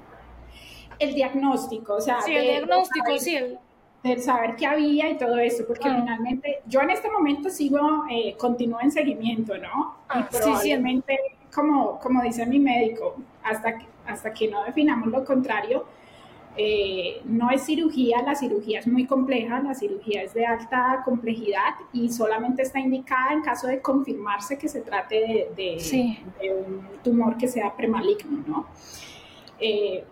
[0.98, 2.22] El diagnóstico, o sea.
[2.22, 3.37] Sí, el diagnóstico, sí.
[3.37, 3.59] El,
[4.08, 5.96] de saber qué había y todo eso, porque ah.
[6.00, 9.96] finalmente yo en este momento sigo, eh, continúo en seguimiento, ¿no?
[10.14, 11.18] y ah, probablemente,
[11.54, 15.86] Como, como dice mi médico, hasta que, hasta que no definamos lo contrario,
[16.58, 21.74] eh, no es cirugía, la cirugía es muy compleja, la cirugía es de alta complejidad
[21.92, 27.46] y solamente está indicada en caso de confirmarse que se trate de, un tumor que
[27.46, 28.66] sea premaligno, ¿no?
[29.60, 30.02] Eh,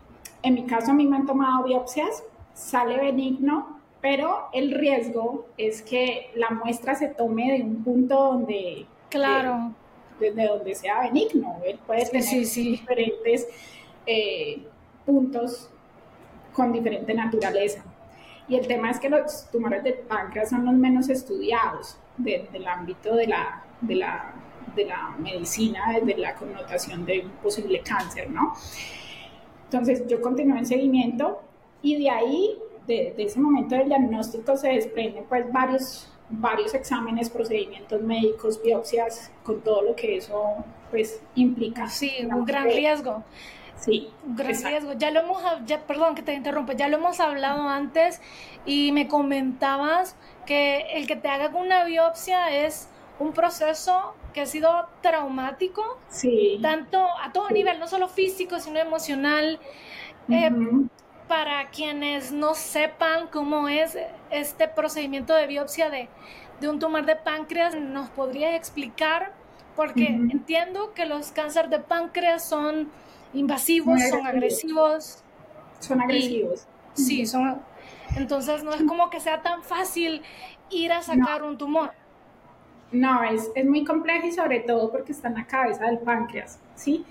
[0.43, 5.81] en mi caso a mí me han tomado biopsias, sale benigno, pero el riesgo es
[5.81, 8.85] que la muestra se tome de un punto donde...
[9.09, 9.73] Claro.
[10.21, 11.57] desde donde sea benigno.
[11.65, 13.49] Él puede tener diferentes
[14.05, 14.63] eh,
[15.07, 15.71] puntos
[16.53, 17.83] con diferente naturaleza.
[18.47, 23.17] Y el tema es que los tumores de páncreas son los menos estudiados del ámbito
[23.17, 24.35] de la, de, la,
[24.77, 28.53] de la medicina, desde la connotación de un posible cáncer, ¿no?
[29.65, 31.41] Entonces yo continué en seguimiento
[31.81, 38.01] y de ahí de, ese momento del diagnóstico se desprenden pues varios, varios exámenes, procedimientos
[38.03, 41.89] médicos, biopsias, con todo lo que eso pues implica.
[41.89, 43.25] Sí, un gran riesgo.
[43.77, 44.09] Sí.
[44.27, 44.93] Un gran riesgo.
[44.95, 48.21] Ya lo hemos, ya, perdón que te interrumpa, ya lo hemos hablado antes
[48.65, 50.17] y me comentabas
[50.47, 56.59] que el que te haga una biopsia es un proceso que ha sido traumático, sí.
[56.61, 59.61] tanto a todo nivel, no solo físico, sino emocional.
[60.29, 60.51] Eh,
[61.35, 63.99] para quienes no sepan cómo es
[64.31, 66.09] este procedimiento de biopsia de,
[66.69, 69.33] un tumor de páncreas, ¿nos podrías explicar?
[69.75, 72.89] Porque entiendo que los cánceres de páncreas son
[73.33, 75.25] invasivos, son agresivos.
[75.81, 76.69] Son agresivos.
[76.93, 77.61] sí, son.
[78.15, 80.23] Entonces no es como que sea tan fácil
[80.71, 81.91] ir a sacar un tumor.
[82.93, 86.61] No, es, es muy complejo y sobre todo porque está en la cabeza del páncreas,
[86.77, 87.05] ¿sí?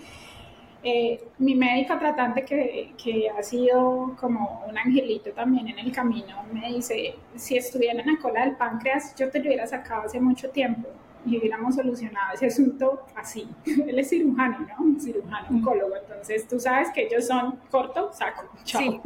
[0.86, 6.44] Eh, mi médico tratante, que, que, ha sido como un angelito también en el camino,
[6.52, 10.20] me dice, si estuviera en la cola del páncreas, yo te lo hubiera sacado hace
[10.20, 10.90] mucho tiempo
[11.26, 13.48] y hubiéramos solucionado ese asunto así.
[13.66, 14.84] Él es cirujano, ¿no?
[14.84, 15.96] Un cirujano, oncólogo.
[15.96, 19.02] Entonces, tú sabes que ellos son corto, saco, chao.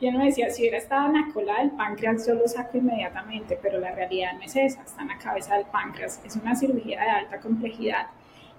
[0.00, 2.78] y él me decía, si hubiera estado en la cola del páncreas, yo lo saco
[2.78, 6.22] inmediatamente, pero la realidad no es esa, está en la cabeza del páncreas.
[6.24, 8.06] Es una cirugía de alta complejidad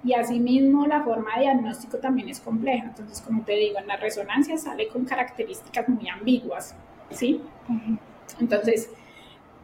[0.03, 2.85] y asimismo la forma de diagnóstico también es compleja.
[2.85, 6.75] Entonces, como te digo, en la resonancia sale con características muy ambiguas,
[7.11, 7.41] ¿sí?
[8.39, 8.89] Entonces,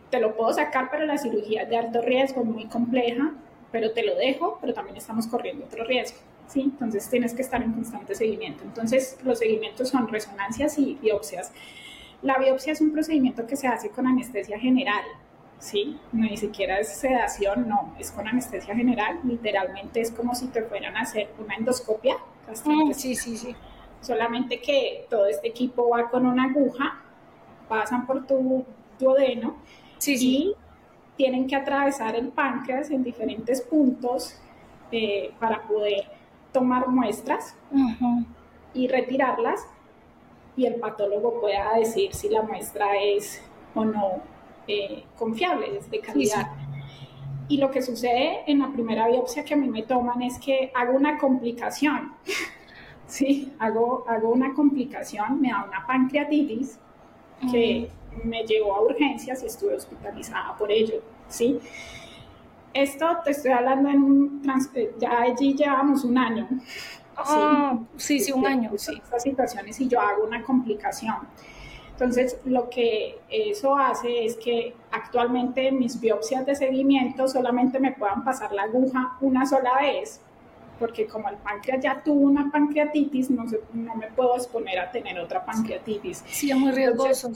[0.10, 3.34] te lo puedo sacar, pero la cirugía es de alto riesgo, muy compleja,
[3.72, 6.20] pero te lo dejo, pero también estamos corriendo otro riesgo.
[6.48, 6.62] ¿sí?
[6.62, 8.64] Entonces tienes que estar en constante seguimiento.
[8.64, 11.52] Entonces los seguimientos son resonancias y biopsias.
[12.22, 15.04] La biopsia es un procedimiento que se hace con anestesia general,
[15.64, 15.98] ¿sí?
[16.12, 19.20] Ni siquiera es sedación, no, es con anestesia general.
[19.24, 22.18] Literalmente es como si te fueran a hacer una endoscopia.
[22.66, 23.56] Mm, sí, sí, sí.
[24.02, 27.02] Solamente que todo este equipo va con una aguja,
[27.70, 28.66] pasan por tu
[29.00, 29.56] duodeno
[30.00, 30.28] sí, sí.
[30.28, 30.56] y
[31.16, 34.38] tienen que atravesar el páncreas en diferentes puntos
[34.92, 36.04] eh, para poder
[36.52, 37.56] tomar muestras
[38.74, 39.66] y retirarlas
[40.58, 43.42] y el patólogo pueda decir si la muestra es
[43.74, 44.33] o no
[44.68, 46.52] eh, confiable, es de calidad.
[47.48, 50.72] Y lo que sucede en la primera biopsia que a mí me toman es que
[50.74, 52.14] hago una complicación.
[53.08, 56.80] sí, hago, hago una complicación, me da una pancreatitis
[57.52, 57.90] que
[58.24, 61.02] me llevó a urgencias y estuve hospitalizada por ello.
[61.28, 61.60] ¿sí?
[62.74, 64.42] Esto te estoy hablando en un,
[64.76, 66.48] eh, ya allí llevamos un año.
[67.16, 68.92] Ah, sí, sí, un año, sí.
[68.98, 71.18] Estas situaciones y yo hago una complicación.
[71.94, 78.24] Entonces, lo que eso hace es que actualmente mis biopsias de seguimiento solamente me puedan
[78.24, 80.20] pasar la aguja una sola vez,
[80.80, 85.20] porque como el páncreas ya tuvo una pancreatitis, no, no me puedo exponer a tener
[85.20, 86.24] otra pancreatitis.
[86.26, 87.32] Sí, es muy riesgoso.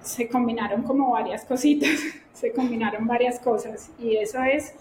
[0.00, 2.00] se combinaron como varias cositas,
[2.32, 4.74] se combinaron varias cosas y eso es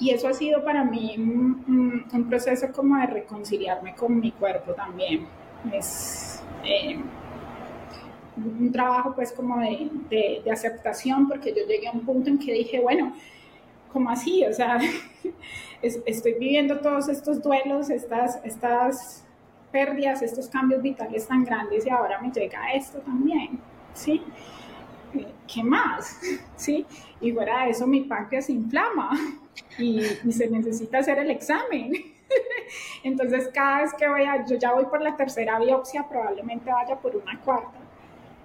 [0.00, 5.26] y eso ha sido para mí un, proceso como de reconciliarme con mi cuerpo también.
[5.72, 6.98] Es eh,
[8.36, 12.80] un trabajo pues como de, aceptación porque yo llegué a un punto en que dije,
[12.80, 13.14] bueno,
[13.92, 14.44] ¿cómo así?
[14.44, 14.78] O sea,
[15.82, 19.24] estoy viviendo todos estos duelos, estas, estas
[19.70, 23.58] pérdidas, estos cambios vitales tan grandes y ahora me llega esto también,
[23.92, 24.22] ¿sí?
[25.52, 26.20] ¿Qué más?
[26.56, 26.86] ¿Sí?
[27.20, 29.10] Y fuera de eso mi páncreas inflama,
[29.78, 31.92] y, se necesita hacer el examen.
[33.04, 36.96] Entonces, cada vez que voy a, yo ya voy por la tercera biopsia, probablemente vaya
[36.96, 37.78] por una cuarta.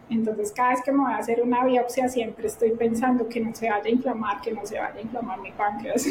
[0.10, 3.54] Entonces, cada vez que me voy a hacer una biopsia, siempre estoy pensando que no
[3.54, 6.08] se vaya a inflamar, que no se vaya a inflamar mi páncreas.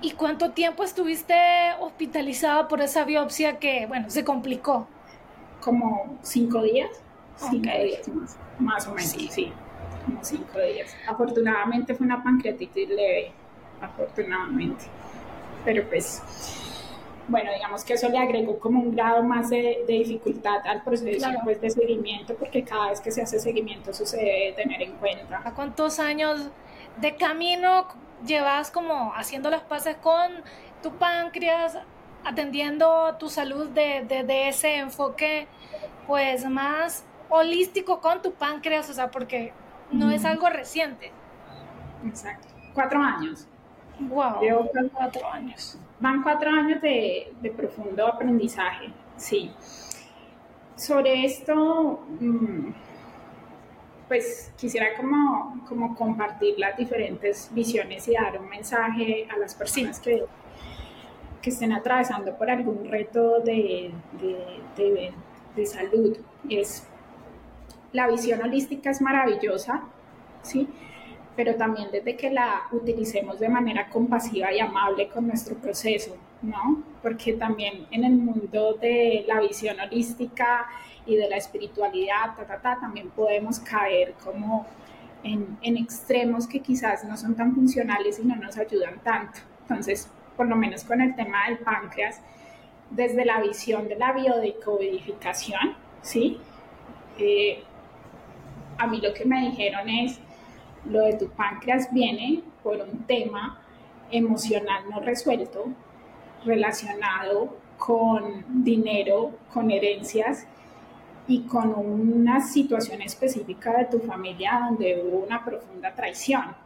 [0.00, 1.34] ¿Y cuánto tiempo estuviste
[1.80, 4.86] hospitalizada por esa biopsia que, bueno, se complicó?
[5.60, 6.90] Como cinco días.
[7.36, 9.52] Cinco días más, más o menos, sí
[10.08, 10.94] como cinco días.
[11.06, 13.32] Afortunadamente fue una pancreatitis leve,
[13.80, 14.84] afortunadamente.
[15.68, 16.22] Pero pues,
[17.28, 21.60] bueno, digamos que eso le agregó como un grado más de, dificultad al proceso pues,
[21.60, 25.42] de seguimiento, porque cada vez que se hace seguimiento eso se debe tener en cuenta.
[25.44, 26.48] ¿A cuántos años
[26.96, 27.86] de camino
[28.24, 30.32] llevas como haciendo las paces con
[30.82, 31.76] tu páncreas,
[32.24, 35.48] atendiendo tu salud de, de, de ese enfoque
[36.06, 39.52] pues más holístico con tu páncreas, o sea, porque
[39.92, 41.12] no es algo reciente.
[42.06, 42.48] Exacto.
[42.72, 43.46] Cuatro años.
[44.00, 44.70] Wow.
[44.92, 45.78] cuatro años.
[46.00, 49.50] Van cuatro años de, profundo aprendizaje, sí.
[50.76, 52.70] Sobre esto, mm,
[54.06, 59.98] pues quisiera como, como compartir las diferentes visiones y dar un mensaje a las personas
[59.98, 60.24] que,
[61.42, 63.92] que estén atravesando por algún reto de,
[64.76, 65.12] de,
[65.56, 66.16] de salud.
[66.48, 66.86] Es
[67.92, 69.82] la visión holística es maravillosa,
[70.42, 70.68] ¿sí?
[71.38, 76.82] Pero también desde que la utilicemos de manera compasiva y amable con nuestro proceso, ¿no?
[77.00, 80.66] Porque también en el mundo de la visión holística
[81.06, 84.66] y de la espiritualidad, ta, ta, ta, también podemos caer como
[85.22, 89.38] en, en extremos que quizás no son tan funcionales y no nos ayudan tanto.
[89.60, 92.20] Entonces, por lo menos con el tema del páncreas,
[92.90, 96.40] desde la visión de la biodecodificación, ¿sí?
[97.16, 97.62] Eh,
[98.76, 100.18] a mí lo que me dijeron es,
[100.84, 103.60] lo de tu páncreas viene por un tema
[104.10, 105.66] emocional no resuelto,
[106.44, 110.46] relacionado con dinero, con herencias
[111.26, 116.56] y con una situación específica de tu familia donde hubo una profunda traición.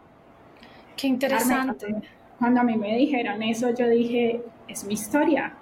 [0.96, 1.86] Qué interesante.
[2.38, 5.54] cuando a mí me dijeron eso, yo dije, es mi historia,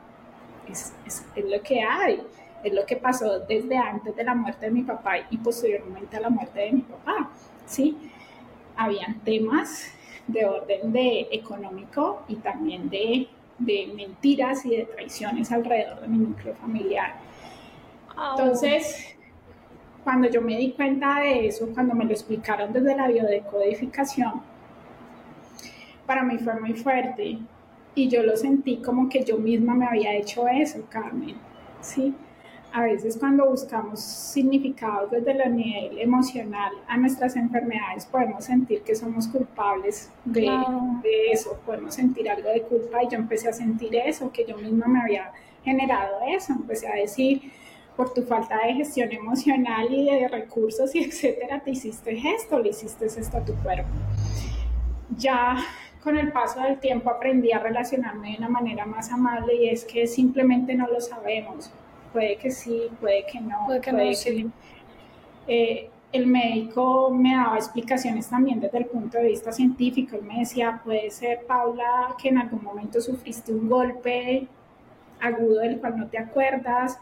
[0.68, 2.20] es, es, es lo que hay
[2.62, 6.20] es lo que pasó desde antes de la muerte de mi papá y posteriormente a
[6.20, 7.30] la muerte de mi papá,
[7.66, 7.96] ¿sí?
[8.76, 9.92] Habían temas
[10.26, 16.18] de orden de económico y también de, de mentiras y de traiciones alrededor de mi
[16.18, 17.14] núcleo familiar.
[18.32, 19.16] Entonces,
[20.04, 24.42] cuando yo me di cuenta de eso, cuando me lo explicaron desde la biodecodificación,
[26.06, 27.38] para mí fue muy fuerte
[27.94, 31.36] y yo lo sentí como que yo misma me había hecho eso, Carmen,
[31.80, 32.14] ¿sí?
[32.72, 38.94] A veces cuando buscamos significados desde el nivel emocional a nuestras enfermedades podemos sentir que
[38.94, 40.42] somos culpables de,
[41.02, 44.56] de, eso, podemos sentir algo de culpa y yo empecé a sentir eso, que yo
[44.56, 45.32] misma me había
[45.64, 47.52] generado eso, empecé a decir,
[47.96, 52.70] por tu falta de gestión emocional y de recursos y etcétera, te hiciste esto, le
[52.70, 53.90] hiciste esto a tu cuerpo.
[55.16, 55.56] Ya
[56.02, 59.84] con el paso del tiempo aprendí a relacionarme de una manera más amable y es
[59.84, 61.70] que simplemente no lo sabemos
[62.12, 64.52] puede que sí, puede que no, puede que, no,
[65.46, 70.16] eh, el médico me daba explicaciones también desde el punto de vista científico.
[70.16, 74.48] Él me decía, puede ser, Paula, que en algún momento sufriste un golpe
[75.20, 76.98] agudo del cual no te acuerdas.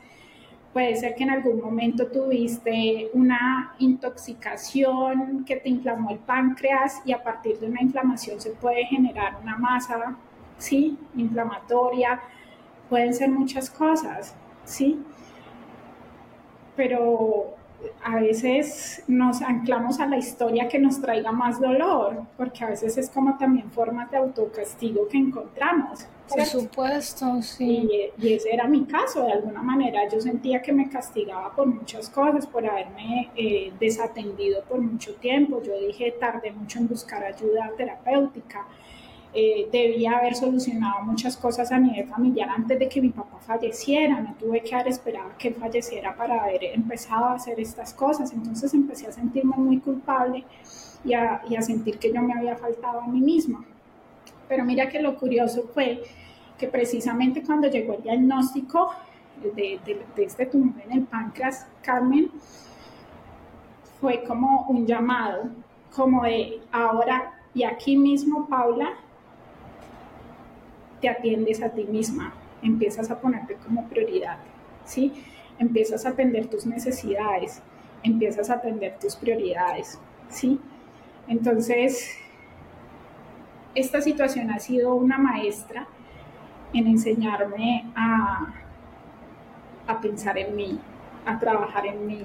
[0.73, 7.13] Puede ser que en algún momento tuviste una intoxicación que te inflamó el páncreas y
[7.13, 10.17] a partir de una inflamación se puede generar una masa,
[10.59, 10.99] ¿sí?
[11.17, 12.21] Inflamatoria.
[12.91, 14.37] Pueden ser muchas cosas.
[14.69, 15.01] ¿Sí?
[16.77, 17.57] Pero
[18.03, 22.99] a veces nos anclamos a la historia que nos traiga más dolor, porque a veces
[22.99, 26.07] es como también formas de autocastigo que encontramos.
[26.29, 27.89] Por supuesto, sí.
[28.19, 32.11] Y, ese era mi caso, de alguna manera yo sentía que me castigaba por muchas
[32.11, 35.63] cosas, por haberme eh, desatendido por mucho tiempo.
[35.63, 38.67] Yo dije, tardé mucho en buscar ayuda terapéutica
[39.35, 44.21] eh, debía haber solucionado muchas cosas a nivel familiar antes de que mi papá falleciera,
[44.21, 48.73] no tuve que haber esperado que falleciera para haber empezado a hacer estas cosas, entonces
[48.73, 50.45] empecé a sentirme muy culpable
[51.05, 53.65] y a, y a sentir que yo me había faltado a mí misma.
[54.49, 56.03] Pero mira que lo curioso fue
[56.57, 58.91] que precisamente cuando llegó el diagnóstico
[59.43, 62.31] de, de, de, este tumor en el páncreas, Carmen,
[64.01, 65.51] fue como un llamado,
[65.95, 68.95] como de ahora y aquí mismo, Paula,
[71.01, 74.39] te atiendes a ti misma, empiezas a ponerte como prioridad,
[74.85, 75.13] ¿sí?
[75.59, 77.63] Empiezas a atender tus necesidades,
[78.03, 80.61] empiezas a atender tus prioridades, ¿sí?
[81.27, 82.17] Entonces,
[83.75, 85.87] esta situación ha sido una maestra
[86.73, 88.55] en enseñarme a,
[89.87, 90.79] a pensar en mí,
[91.25, 92.25] a trabajar en mí,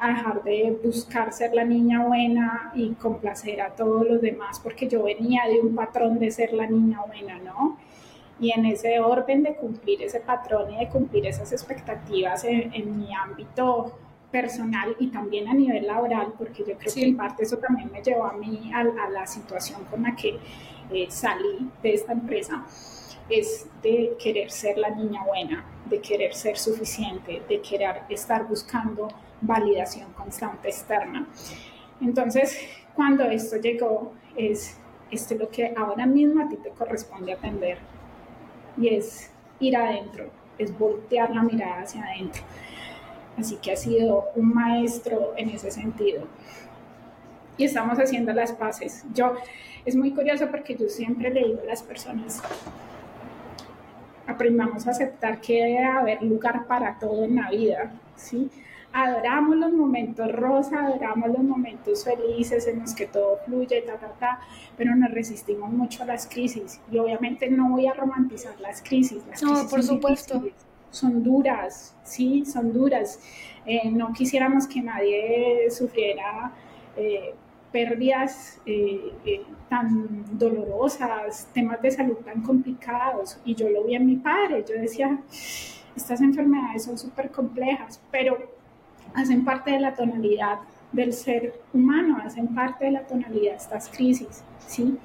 [0.00, 4.88] a dejar de buscar ser la niña buena y complacer a todos los demás, porque
[4.88, 7.76] yo venía de un patrón de ser la niña buena, ¿no?
[8.40, 13.14] Y en ese orden de cumplir ese patrón y de cumplir esas expectativas en, mi
[13.14, 13.98] ámbito
[14.30, 18.02] personal y también a nivel laboral, porque yo creo que en parte eso también me
[18.02, 20.38] llevó a mí a, la situación con la que
[20.92, 22.64] eh, salí de esta empresa,
[23.28, 29.08] es de querer ser la niña buena, de querer ser suficiente, de querer estar buscando
[29.40, 31.26] validación constante externa.
[32.00, 32.58] Entonces,
[32.94, 34.78] cuando esto llegó, es
[35.10, 37.78] esto es lo que ahora mismo a ti te corresponde atender
[38.80, 42.42] y es ir adentro, es voltear la mirada hacia adentro.
[43.36, 46.26] Así que ha sido un maestro en ese sentido.
[47.56, 49.04] Y estamos haciendo las paces.
[49.14, 49.34] Yo,
[49.84, 52.42] es muy curioso porque yo siempre le digo a las personas,
[54.26, 58.50] aprendamos a aceptar que debe haber lugar para todo en la vida, ¿sí?
[58.92, 64.12] Adoramos los momentos rosa, adoramos los momentos felices en los que todo fluye, ta, ta,
[64.18, 64.40] ta,
[64.76, 66.80] pero nos resistimos mucho a las crisis.
[66.90, 69.22] Y obviamente no voy a romantizar las crisis.
[69.28, 70.42] Las no, por supuesto.
[70.90, 73.20] Son duras, sí, son duras.
[73.66, 76.50] Eh, no quisiéramos que nadie sufriera
[76.96, 77.34] eh,
[77.70, 79.12] pérdidas eh,
[79.68, 83.38] tan dolorosas, temas de salud tan complicados.
[83.44, 85.18] Y yo lo vi en mi padre, yo decía,
[85.94, 88.57] estas enfermedades son súper complejas, pero
[89.18, 90.58] hacen parte de la tonalidad
[90.92, 94.96] del ser humano, hacen parte de la tonalidad de estas crisis, ¿sí?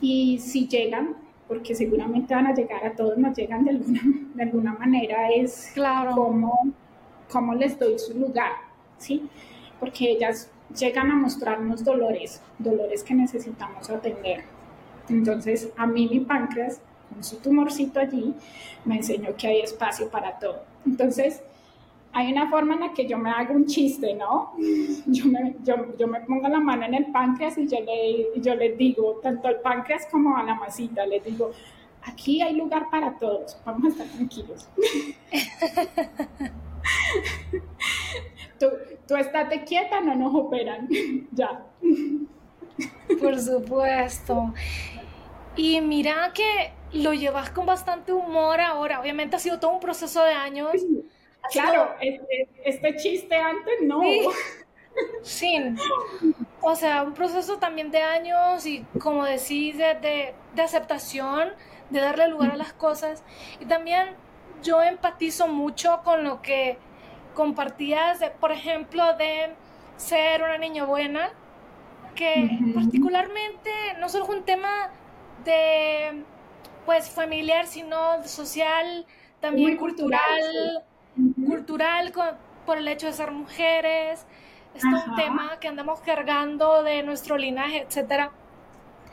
[0.00, 1.16] Y si llegan,
[1.46, 4.00] porque seguramente van a llegar a todos, nos llegan de alguna,
[4.34, 6.12] de alguna manera, es claro.
[6.14, 6.72] cómo,
[7.30, 8.52] cómo les doy su lugar,
[8.98, 9.28] ¿sí?
[9.78, 14.44] Porque ellas llegan a mostrarnos dolores, dolores que necesitamos atender.
[15.08, 16.80] Entonces, a mí mi páncreas,
[17.12, 18.34] con su tumorcito allí,
[18.84, 20.62] me enseñó que hay espacio para todo.
[20.86, 21.42] Entonces,
[22.12, 24.52] hay una forma en la que yo me hago un chiste, ¿no?
[25.06, 28.54] Yo me, yo, yo me pongo la mano en el páncreas y yo le, yo
[28.54, 31.52] les digo, tanto al páncreas como a la masita, les digo,
[32.02, 34.68] aquí hay lugar para todos, vamos a estar tranquilos.
[38.58, 38.66] tú,
[39.06, 40.88] tú estate quieta, no nos operan,
[41.32, 41.64] ya.
[43.20, 44.52] Por supuesto.
[45.56, 50.24] Y mira que lo llevas con bastante humor ahora, obviamente ha sido todo un proceso
[50.24, 50.72] de años.
[51.50, 54.00] Claro, este, este, chiste antes no.
[55.22, 55.56] Sí.
[56.60, 61.50] O sea, un proceso también de años y como decís, de, de, aceptación,
[61.90, 63.22] de darle lugar a las cosas.
[63.60, 64.08] Y también
[64.62, 66.76] yo empatizo mucho con lo que
[67.34, 69.54] compartías, por ejemplo, de
[69.96, 71.30] ser una niña buena,
[72.14, 74.90] que particularmente no solo es un tema
[75.44, 76.24] de
[76.84, 79.06] pues familiar, sino social,
[79.40, 80.84] también cultural, cultural,
[82.66, 84.26] por el hecho de ser mujeres.
[84.74, 88.30] Es un tema que andamos cargando de nuestro linaje, etcétera.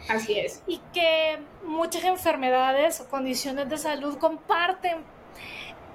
[0.10, 0.64] Así es.
[0.68, 4.98] Y que muchas enfermedades o condiciones de salud comparten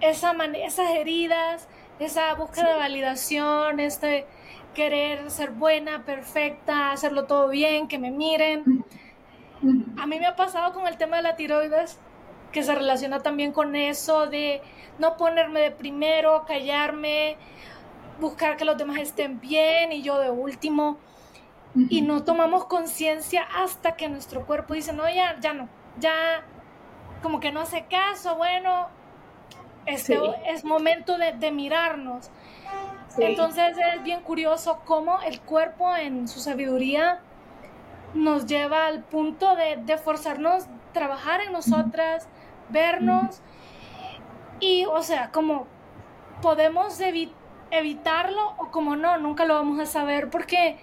[0.01, 1.69] esa esas heridas,
[2.01, 4.27] esa búsqueda de validación, este
[4.75, 8.85] querer ser buena, perfecta, hacerlo todo bien, que me miren.
[9.97, 11.99] A mí me ha pasado con el tema de la tiroides,
[12.53, 14.63] que se relaciona también con eso de
[14.99, 17.37] no ponerme de primero, callarme,
[18.21, 20.99] buscar que los demás estén bien y yo de último.
[21.89, 26.45] Y no tomamos conciencia hasta que nuestro cuerpo dice, no, ya, ya no, ya
[27.23, 28.89] como que no hace caso, bueno,
[29.87, 32.31] este es momento de, mirarnos.
[33.17, 37.21] Entonces es bien curioso cómo el cuerpo en su sabiduría
[38.13, 42.29] nos lleva al punto de, de forzarnos trabajar en nosotras,
[42.73, 43.41] vernos.
[44.61, 45.67] Y, o sea, como
[46.41, 46.99] podemos
[47.71, 50.79] evitarlo o como no, nunca lo vamos a saber porque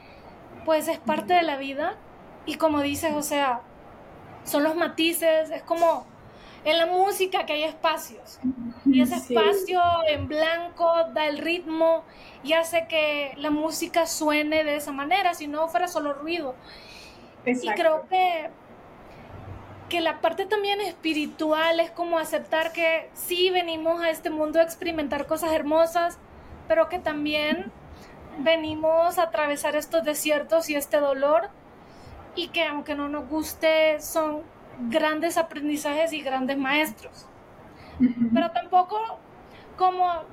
[0.65, 1.95] pues es parte de la vida.
[2.45, 3.61] Y como dices, o sea,
[4.43, 6.05] son los matices, es como
[6.65, 8.39] en la música que hay espacios.
[8.85, 12.03] Y ese espacio en blanco da el ritmo
[12.43, 16.55] y hace que la música suene de esa manera, si no fuera solo ruido.
[17.45, 18.49] Y creo que,
[19.89, 24.63] que la parte también espiritual es como aceptar que sí venimos a este mundo a
[24.63, 26.19] experimentar cosas hermosas,
[26.67, 27.71] pero que también
[28.37, 31.49] venimos a atravesar estos desiertos y este dolor
[32.35, 34.43] y que aunque no nos guste son
[34.87, 37.25] grandes aprendizajes y grandes maestros.
[38.33, 38.97] Pero tampoco,
[39.77, 40.23] como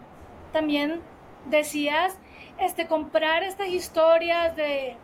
[0.53, 1.01] también
[1.47, 2.17] decías,
[2.59, 4.97] este, comprar estas historias de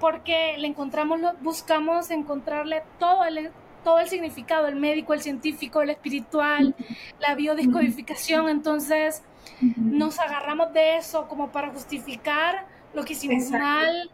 [0.00, 3.50] porque le encontramos, buscamos encontrarle todo el,
[3.84, 6.74] todo el significado, el médico, el científico, el espiritual,
[7.20, 9.22] la biodescodificación, entonces
[9.76, 14.10] nos agarramos de eso como para justificar lo que hicimos mal,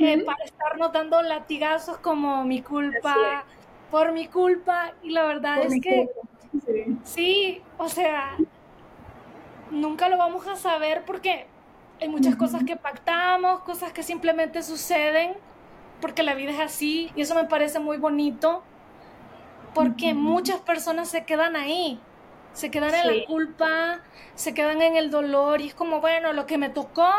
[0.00, 3.44] eh, para estarnos dando latigazos como mi culpa,
[3.90, 6.08] por mi culpa, y la verdad es que
[7.04, 7.60] sí.
[7.78, 8.36] o sea,
[9.70, 11.46] nunca lo vamos a saber porque
[12.00, 15.34] hay muchas cosas que pactamos, cosas que simplemente suceden,
[16.00, 18.62] porque la vida es así, y eso me parece muy bonito,
[19.74, 22.00] porque muchas personas se quedan ahí,
[22.52, 24.00] se quedan en la culpa,
[24.34, 27.10] se quedan en el dolor, y es como, bueno, lo que me tocó,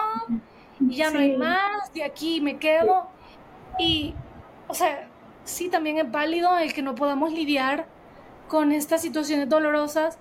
[0.80, 3.09] y ya no hay más, de aquí me quedo,
[3.80, 4.13] y,
[4.67, 5.07] o sea,
[5.43, 7.88] sí, también es válido el que no podamos lidiar
[8.47, 10.19] con estas situaciones dolorosas,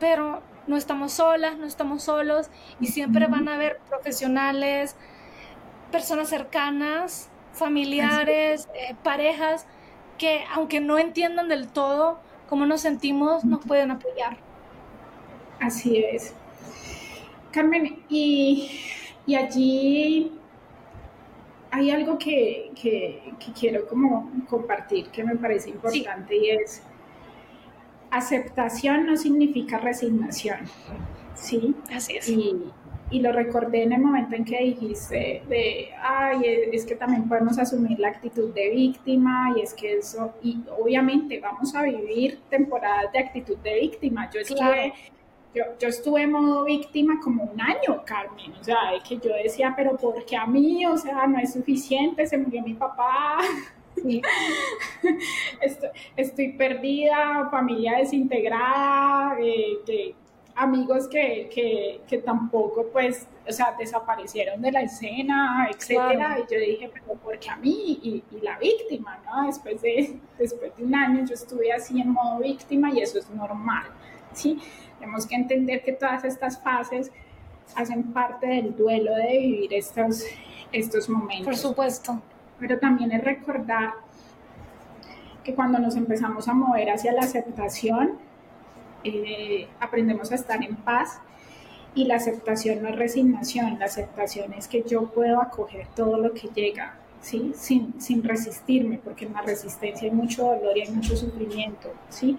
[0.00, 4.94] pero no estamos solas, no estamos solos y siempre van a haber profesionales,
[5.90, 9.66] personas cercanas, familiares, eh, parejas
[10.18, 14.36] que aunque no entiendan del todo cómo nos sentimos, nos pueden apoyar.
[15.60, 16.34] Así es.
[17.50, 18.70] Carmen, y,
[19.36, 20.32] allí
[21.70, 22.72] hay algo que,
[23.58, 26.82] quiero como compartir que me parece importante y es
[28.10, 30.58] aceptación no significa resignación,
[31.34, 31.74] ¿sí?
[31.92, 32.28] Así es.
[32.28, 32.72] Y,
[33.10, 36.42] lo recordé en el momento en que dijiste de, ay,
[36.72, 41.40] es que también podemos asumir la actitud de víctima y es que eso, y obviamente
[41.40, 44.28] vamos a vivir temporadas de actitud de víctima.
[44.30, 44.92] Yo estuve,
[45.54, 49.34] yo, yo, estuve en modo víctima como un año, Carmen, o sea, es que yo
[49.42, 50.84] decía, pero ¿por qué a mí?
[50.84, 53.38] O sea, no es suficiente, se murió mi papá.
[56.16, 60.14] Estoy, perdida, familia desintegrada, eh,
[60.58, 66.38] amigos que, tampoco, pues, o sea, desaparecieron de la escena, etcétera.
[66.38, 67.98] Y yo dije, pero ¿por qué a mí?
[68.02, 69.46] Y, la víctima, ¿no?
[69.46, 73.30] Después de, después de un año yo estuve así en modo víctima y eso es
[73.30, 73.86] normal,
[74.32, 74.58] ¿sí?
[74.98, 77.10] Tenemos que entender que todas estas fases
[77.76, 80.24] hacen parte del duelo de vivir estos,
[80.72, 81.46] estos momentos.
[81.46, 82.22] Por supuesto
[82.58, 83.94] pero también es recordar
[85.44, 88.18] que cuando nos empezamos a mover hacia la aceptación,
[89.04, 91.20] eh, aprendemos a estar en paz
[91.94, 96.34] y la aceptación no es resignación, la aceptación es que yo puedo acoger todo lo
[96.34, 97.52] que llega, ¿sí?
[97.56, 101.92] sin, sin resistirme, porque en la resistencia hay mucho dolor y hay mucho sufrimiento.
[102.08, 102.38] ¿sí?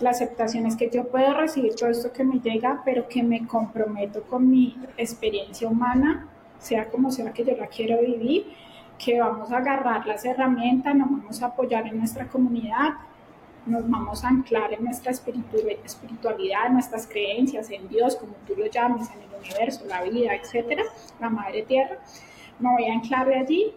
[0.00, 3.46] La aceptación es que yo puedo recibir todo esto que me llega, pero que me
[3.46, 6.28] comprometo con mi experiencia humana,
[6.58, 8.46] sea como sea que yo la quiero vivir,
[9.02, 12.94] que vamos a agarrar las herramientas, nos vamos a apoyar en nuestra comunidad
[13.66, 18.66] nos vamos a anclar en nuestra espiritualidad, en nuestras creencias, en Dios, como tú lo
[18.66, 20.82] llames, en el universo, la vida, etcétera,
[21.20, 21.98] la madre tierra.
[22.58, 23.72] Me voy a anclar de allí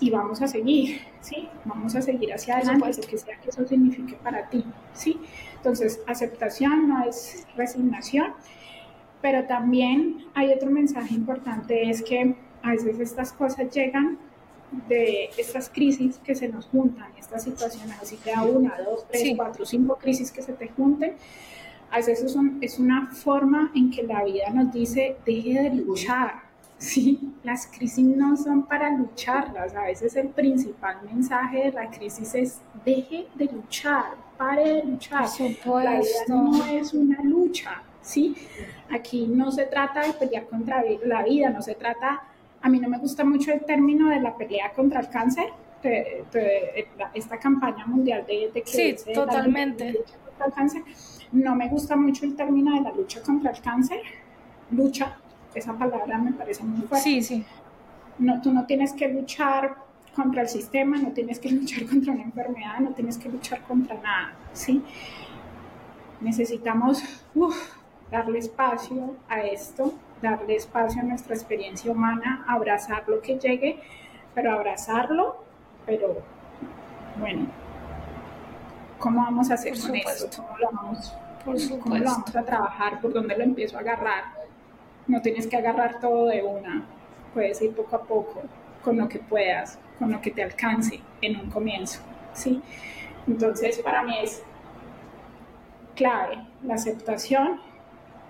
[0.00, 1.48] y vamos a seguir, ¿sí?
[1.64, 5.20] Vamos a seguir hacia adelante, lo que sea que eso signifique para ti, ¿sí?
[5.56, 8.34] Entonces, aceptación no es resignación,
[9.20, 14.18] pero también hay otro mensaje importante, es que a veces estas cosas llegan
[14.88, 19.34] de estas crisis que se nos juntan, estas situaciones, así que a una, dos, tres,
[19.36, 21.14] cuatro, cinco crisis que se te junten,
[21.90, 26.42] a veces es, es una forma en que la vida nos dice, deje de luchar,
[26.78, 27.34] ¿sí?
[27.42, 32.60] Las crisis no son para lucharlas, a veces el principal mensaje de la crisis es,
[32.84, 35.26] deje de luchar, pare de luchar,
[35.64, 38.36] la vida no es una lucha, ¿sí?
[38.90, 42.22] Aquí no se trata de pelear contra la vida, no se trata
[42.60, 45.46] a mí no me gusta mucho el término de la pelea contra el cáncer,
[47.14, 50.04] esta campaña mundial de, que sí, totalmente.
[50.24, 50.82] contra el cáncer.
[51.32, 54.00] No me gusta mucho el término de la lucha contra el cáncer.
[54.70, 55.18] Lucha,
[55.54, 57.04] esa palabra me parece muy fuerte.
[57.04, 57.44] Sí, sí.
[58.18, 59.76] No, tú no tienes que luchar
[60.14, 63.94] contra el sistema, no tienes que luchar contra una enfermedad, no tienes que luchar contra
[63.96, 64.82] nada, ¿sí?
[66.20, 67.02] Necesitamos
[68.10, 73.78] darle espacio a esto, darle espacio a nuestra experiencia humana, abrazar lo que llegue,
[74.34, 75.42] pero abrazarlo,
[75.86, 76.22] pero
[77.18, 77.46] bueno,
[78.98, 80.28] ¿cómo vamos a hacer con esto?
[80.36, 81.14] ¿Cómo lo, vamos,
[81.44, 83.00] ¿Cómo lo vamos a trabajar?
[83.00, 84.24] ¿Por dónde lo empiezo a agarrar?
[85.06, 86.84] No tienes que agarrar todo de una,
[87.32, 88.42] puedes ir poco a poco,
[88.82, 92.00] con lo que puedas, con lo que te alcance en un comienzo,
[92.32, 92.62] ¿sí?
[93.26, 94.42] Entonces, para mí es
[95.94, 97.60] clave la aceptación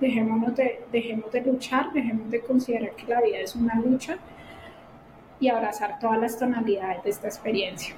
[0.00, 4.18] dejémonos de, dejemos de luchar, dejemos de considerar que la vida es una lucha
[5.40, 7.94] y abrazar todas las tonalidades de esta experiencia.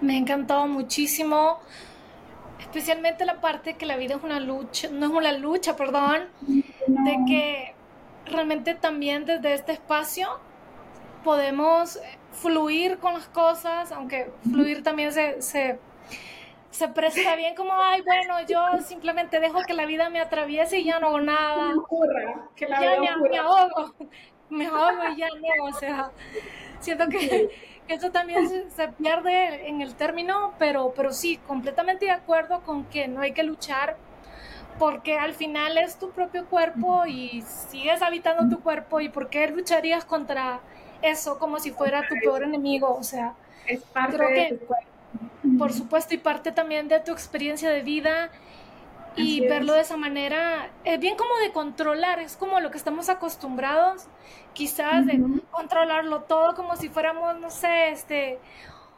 [0.00, 1.58] Me ha encantado muchísimo,
[2.58, 7.18] especialmente la parte que la vida es una lucha, no es una lucha, perdón, de
[7.26, 7.74] que
[8.26, 10.28] realmente también desde este espacio
[11.24, 11.98] podemos
[12.32, 15.78] fluir con las cosas, aunque fluir también se, se
[16.70, 20.84] se presta bien como, ay, bueno, yo simplemente dejo que la vida me atraviese y
[20.84, 21.74] ya no hago nada.
[22.54, 23.94] que la ya me, ahogo,
[24.50, 26.10] me ahogo y ya no, o sea,
[26.78, 27.50] siento que,
[27.88, 33.08] eso también se, pierde en el término, pero, pero sí, completamente de acuerdo con que
[33.08, 33.96] no hay que luchar
[34.78, 39.48] porque al final es tu propio cuerpo y sigues habitando tu cuerpo y por qué
[39.48, 40.60] lucharías contra
[41.02, 43.34] eso como si fuera tu peor enemigo, o sea,
[43.66, 44.99] es parte creo de tu cuerpo
[45.58, 48.30] por supuesto, y parte también de tu experiencia de vida
[49.16, 53.08] y verlo de esa manera es bien como de controlar, es como lo que estamos
[53.08, 54.06] acostumbrados,
[54.52, 58.38] quizás de controlarlo todo como si fuéramos, no sé, este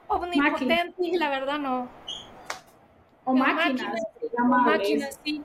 [0.08, 1.88] omnipotentes, y la verdad no.
[3.24, 4.02] O máquinas,
[4.36, 5.42] máquinas, sí.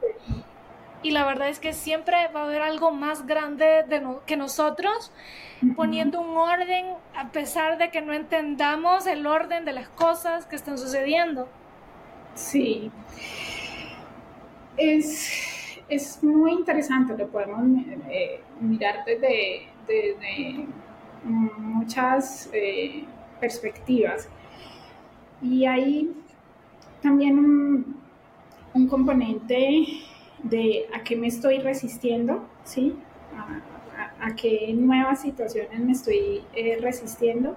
[1.03, 5.11] Y la verdad es que siempre va a haber algo más grande de que nosotros
[5.75, 10.55] poniendo un orden a pesar de que no entendamos el orden de las cosas que
[10.55, 11.47] están sucediendo.
[12.35, 12.91] Sí.
[14.77, 17.61] Es, es muy interesante, lo podemos
[18.09, 19.67] eh, mirar desde,
[21.23, 23.05] muchas eh,
[23.39, 24.29] perspectivas.
[25.41, 26.13] Y hay
[27.01, 27.97] también un,
[28.73, 29.85] un, componente
[30.43, 32.95] de a qué me estoy resistiendo, ¿sí?
[34.35, 37.55] Qué nuevas situaciones me estoy eh, resistiendo,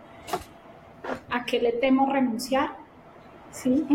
[1.31, 2.77] a qué le temo renunciar,
[3.51, 3.87] ¿sí?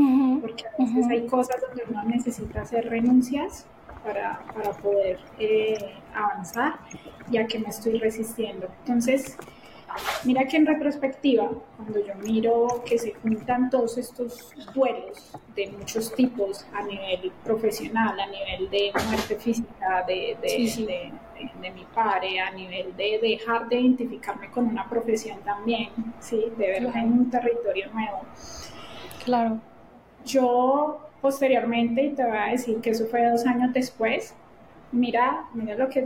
[0.41, 3.65] Porque a veces hay cosas donde uno necesita hacer renuncias
[4.03, 6.79] para, para poder eh, avanzar
[7.31, 8.67] y a qué me estoy resistiendo.
[8.79, 9.37] Entonces,
[10.23, 16.13] Mira que en retrospectiva, cuando yo miro que se juntan todos estos duelos de muchos
[16.13, 21.13] tipos a nivel profesional, a nivel de muerte física de, de, de,
[21.73, 26.51] mi padre, a nivel de dejar de identificarme con una profesión también, ¿sí?
[26.57, 28.21] de verla en un territorio nuevo.
[29.23, 29.59] Claro.
[30.23, 34.35] Yo posteriormente, y te voy a decir que eso fue dos años después,
[34.91, 35.99] mira, mira lo que,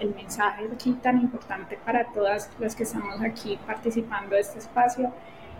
[0.00, 5.12] el mensaje aquí tan importante para todas las que estamos aquí participando de este espacio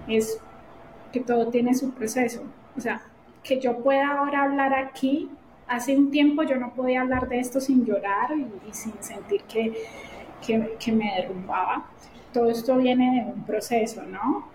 [0.09, 0.41] es
[1.13, 2.43] que todo tiene su proceso.
[2.77, 3.01] O sea,
[3.43, 5.31] que yo pueda ahora hablar aquí,
[5.69, 9.75] hace un tiempo yo no podía hablar de esto sin llorar y, sin sentir que,
[10.79, 11.87] que, me derrumbaba.
[12.33, 14.47] Todo esto viene de un proceso, ¿no?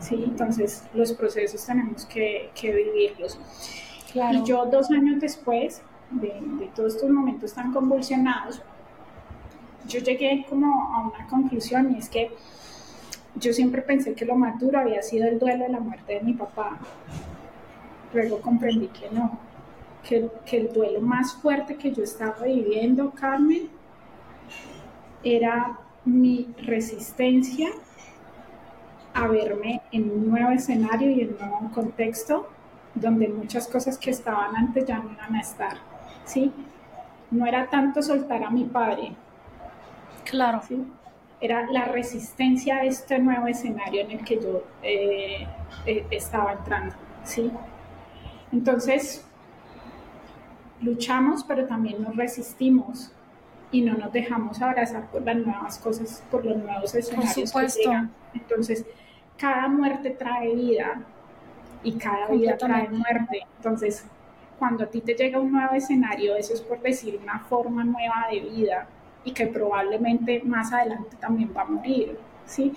[0.00, 3.38] Sí, entonces los procesos tenemos que, que vivirlos.
[4.14, 8.62] Y yo dos años después de, todos estos momentos tan convulsionados,
[9.88, 12.30] yo llegué como a una conclusión y es que
[13.36, 16.20] yo siempre pensé que lo más duro había sido el duelo de la muerte de
[16.20, 16.78] mi papá.
[18.12, 19.38] Luego comprendí que no,
[20.06, 23.68] que, que el duelo más fuerte que yo estaba viviendo, Carmen,
[25.24, 27.70] era mi resistencia
[29.12, 32.48] a verme en un nuevo escenario y en un nuevo contexto
[32.94, 35.78] donde muchas cosas que estaban antes ya no iban a estar,
[36.24, 36.52] ¿sí?
[37.30, 39.12] No era tanto soltar a mi padre.
[40.24, 40.60] Claro.
[40.66, 40.84] ¿sí?
[41.40, 45.46] Era la resistencia a este nuevo escenario en el que yo eh,
[45.84, 46.94] eh, estaba entrando,
[47.24, 47.50] ¿sí?
[48.52, 49.25] Entonces,
[50.80, 53.12] luchamos, pero también nos resistimos
[53.70, 58.10] y no nos dejamos abrazar por las nuevas cosas, por los nuevos escenarios que llegan.
[58.34, 58.84] Entonces,
[59.36, 61.02] cada muerte trae vida
[61.82, 63.46] y cada vida trae muerte.
[63.56, 64.04] Entonces,
[64.58, 68.26] cuando a ti te llega un nuevo escenario, eso es por decir una forma nueva
[68.30, 68.86] de vida
[69.24, 72.72] y que probablemente más adelante también va a morir, ¿sí?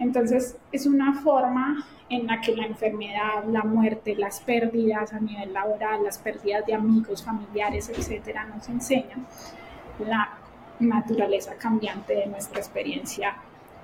[0.00, 5.52] Entonces, es una forma en la que la enfermedad, la muerte, las pérdidas a nivel
[5.52, 9.26] laboral, las pérdidas de amigos, familiares, etcétera, nos enseñan
[10.00, 10.30] la
[10.80, 13.36] naturaleza cambiante de nuestra experiencia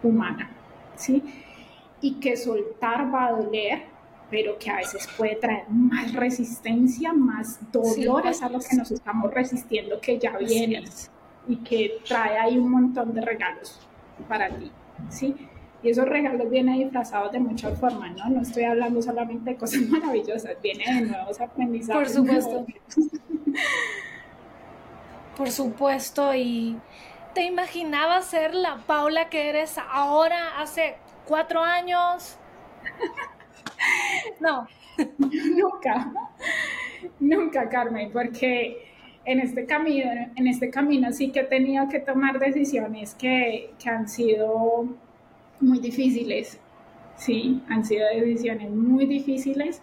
[0.02, 0.50] humana,
[0.96, 1.22] ¿sí?
[2.00, 3.84] Y que soltar va a doler,
[4.30, 8.90] pero que a veces puede traer más resistencia, más dolor, es a lo que nos
[8.90, 10.82] estamos resistiendo que ya viene
[11.46, 13.78] y que trae ahí un montón de regalos
[14.26, 14.72] para ti,
[15.10, 15.36] ¿sí?
[15.87, 18.28] Y esos regalos vienen disfrazados de muchas formas, ¿no?
[18.28, 21.95] No estoy hablando solamente de cosas maravillosas, viene de nuevos aprendizajes.
[21.95, 22.66] Por supuesto.
[25.37, 26.76] Por supuesto, y
[27.34, 32.37] ¿te imaginabas ser la Paula que eres ahora, hace cuatro años?
[34.41, 34.66] No.
[35.18, 36.12] nunca,
[37.20, 38.91] nunca, Carmen, porque
[39.24, 43.91] en este camino, en este camino sí que he tenido que tomar decisiones que, que
[43.91, 44.89] han sido
[45.61, 46.59] muy difíciles,
[47.16, 49.82] sí, han sido decisiones muy difíciles,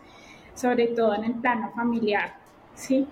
[0.55, 2.35] sobre todo en el plano familiar,
[2.75, 3.07] sí.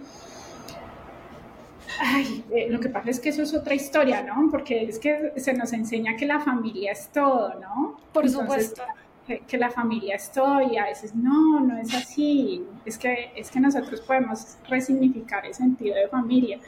[2.00, 4.50] Ay, eh, lo que pasa es que eso es otra historia, ¿no?
[4.50, 7.98] Porque es que se nos enseña que la familia es todo, ¿no?
[8.14, 8.82] Por supuesto.
[9.48, 12.66] Que, la familia es todo y a veces no, no es así.
[12.86, 16.60] Es que, es que nosotros podemos resignificar el sentido de familia.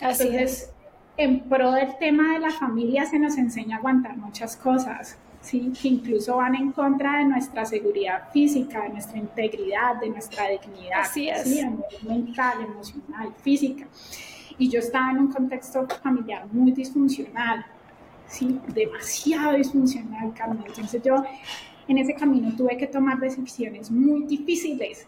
[0.00, 0.72] Así Entonces,
[1.16, 5.72] en pro del tema de la familia se nos enseña a aguantar muchas cosas, ¿sí?
[5.80, 11.00] Que incluso van en contra de nuestra seguridad física, de nuestra integridad, de nuestra dignidad.
[11.00, 11.42] Así es.
[11.42, 11.66] ¿sí?
[12.02, 13.86] mental, emocional, física.
[14.58, 17.64] Y yo estaba en un contexto familiar muy disfuncional,
[18.26, 18.58] ¿sí?
[18.74, 20.64] Demasiado disfuncional, Carmen.
[20.66, 21.22] Entonces yo
[21.86, 25.06] en ese camino tuve que tomar decisiones muy difíciles,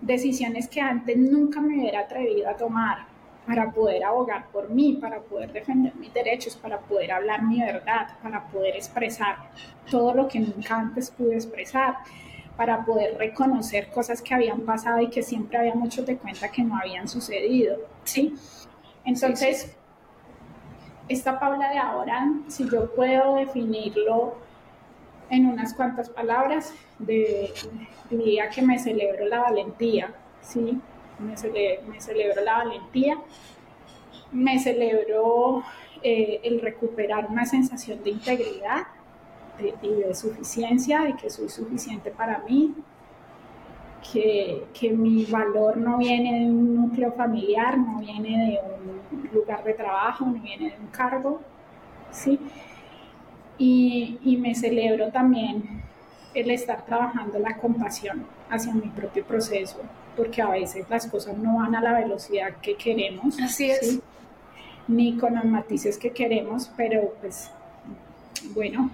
[0.00, 3.09] decisiones que antes nunca me hubiera atrevido a tomar
[3.50, 8.06] para poder abogar por mí, para poder defender mis derechos, para poder hablar mi verdad,
[8.22, 9.38] para poder expresar
[9.90, 11.96] todo lo que nunca antes pude expresar,
[12.56, 16.62] para poder reconocer cosas que habían pasado y que siempre había muchos de cuenta que
[16.62, 18.36] no habían sucedido, ¿sí?
[19.04, 19.74] Entonces,
[21.08, 24.36] esta Paula de ahora, si yo puedo definirlo
[25.28, 27.52] en unas cuantas palabras, de,
[28.10, 30.80] diría que me celebro la valentía, ¿sí?
[31.20, 33.18] Me, celebro la valentía,
[34.32, 35.62] me celebro
[36.02, 38.86] eh, el recuperar una sensación de integridad
[39.82, 42.74] y de suficiencia, de que soy suficiente para mí,
[44.12, 48.60] que, que, mi valor no viene de un núcleo familiar, no viene
[49.10, 51.40] de un lugar de trabajo, no viene de un cargo,
[52.10, 52.38] ¿sí?
[53.58, 55.82] Y, y me celebro también
[56.34, 59.80] el estar trabajando la compasión hacia mi propio proceso,
[60.16, 63.38] porque a veces las cosas no van a la velocidad que queremos.
[63.40, 64.00] Así es.
[64.88, 67.50] Ni con los matices que queremos, pero pues
[68.54, 68.90] bueno,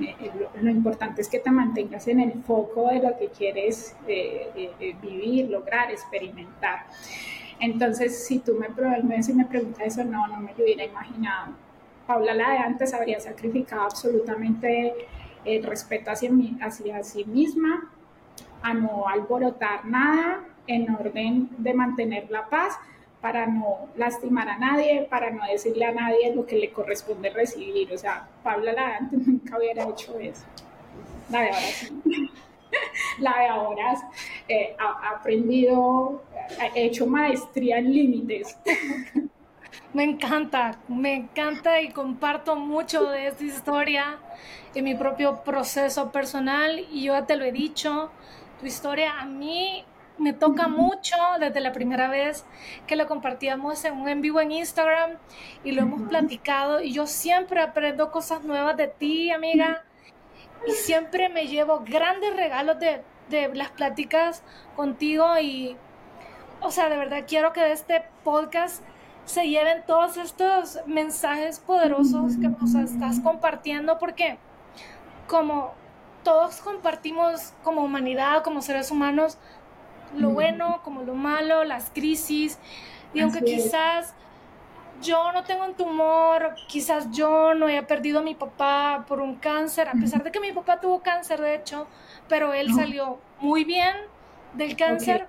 [0.00, 0.30] eh,
[0.60, 4.96] lo, importante es que te mantengas en el foco de lo que quieres eh, eh,
[5.00, 6.86] vivir, lograr, experimentar.
[7.60, 11.54] Entonces, si tú me, si me preguntas eso, no, no me lo hubiera imaginado.
[12.06, 14.94] Paula, la de antes, habría sacrificado absolutamente
[15.44, 16.30] el respeto hacia,
[16.60, 17.90] hacia sí misma,
[18.62, 22.78] a no alborotar nada, en orden de mantener la paz,
[23.20, 27.92] para no lastimar a nadie, para no decirle a nadie lo que le corresponde recibir.
[27.92, 30.44] O sea, Paula la antes nunca hubiera hecho eso.
[31.30, 32.02] La de ahora sí.
[33.18, 33.94] La de ahora
[34.48, 36.22] eh, ha, aprendido,
[36.60, 38.56] ha hecho maestría en límites.
[39.92, 44.18] Me encanta, me encanta y comparto mucho de esta historia
[44.74, 48.10] en mi propio proceso personal y yo te lo he dicho,
[48.60, 49.84] tu historia a mí
[50.18, 52.44] me toca mucho desde la primera vez
[52.86, 55.12] que lo compartíamos en un en vivo en Instagram
[55.62, 59.84] y lo hemos platicado y yo siempre aprendo cosas nuevas de ti, amiga.
[60.66, 64.42] y siempre me llevo grandes regalos de, de las pláticas
[64.74, 65.76] contigo y,
[66.60, 68.82] o sea, de verdad quiero que de este podcast
[69.26, 74.38] se lleven todos estos mensajes poderosos que nos estás compartiendo porque
[75.26, 75.74] como
[76.26, 79.38] todos compartimos como humanidad, como seres humanos,
[80.16, 82.58] lo bueno como lo malo, las crisis,
[83.14, 84.12] y aunque quizás
[85.00, 89.36] yo no tengo un tumor, quizás yo no haya perdido a mi papá por un
[89.36, 91.86] cáncer, a pesar de que mi papá tuvo cáncer, de hecho,
[92.28, 93.94] pero él salió muy bien
[94.54, 95.28] del cáncer.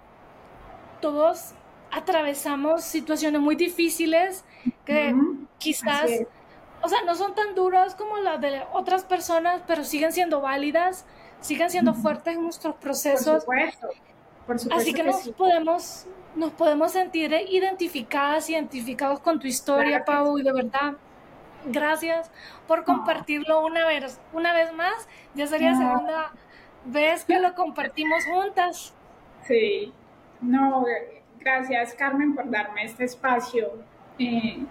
[0.99, 1.53] Todos
[1.91, 4.43] atravesamos situaciones muy difíciles
[4.83, 5.13] que
[5.59, 6.09] quizás,
[6.87, 11.05] o sea, no son tan duras como las de otras personas, pero siguen siendo válidas,
[11.41, 13.43] siguen siendo fuertes en nuestros procesos.
[13.43, 13.87] Por supuesto.
[14.47, 20.39] Por supuesto Así que, nos podemos nos podemos sentir identificadas, identificados con tu historia, Pau,
[20.39, 20.93] y de verdad,
[21.65, 22.31] gracias
[22.69, 25.09] por compartirlo una vez, una vez más.
[25.35, 26.31] Ya sería la segunda
[26.85, 28.93] vez que lo compartimos juntas.
[29.45, 29.91] Sí,
[30.39, 30.85] no,
[31.37, 33.73] gracias Carmen por darme este espacio.
[34.19, 34.63] Eh,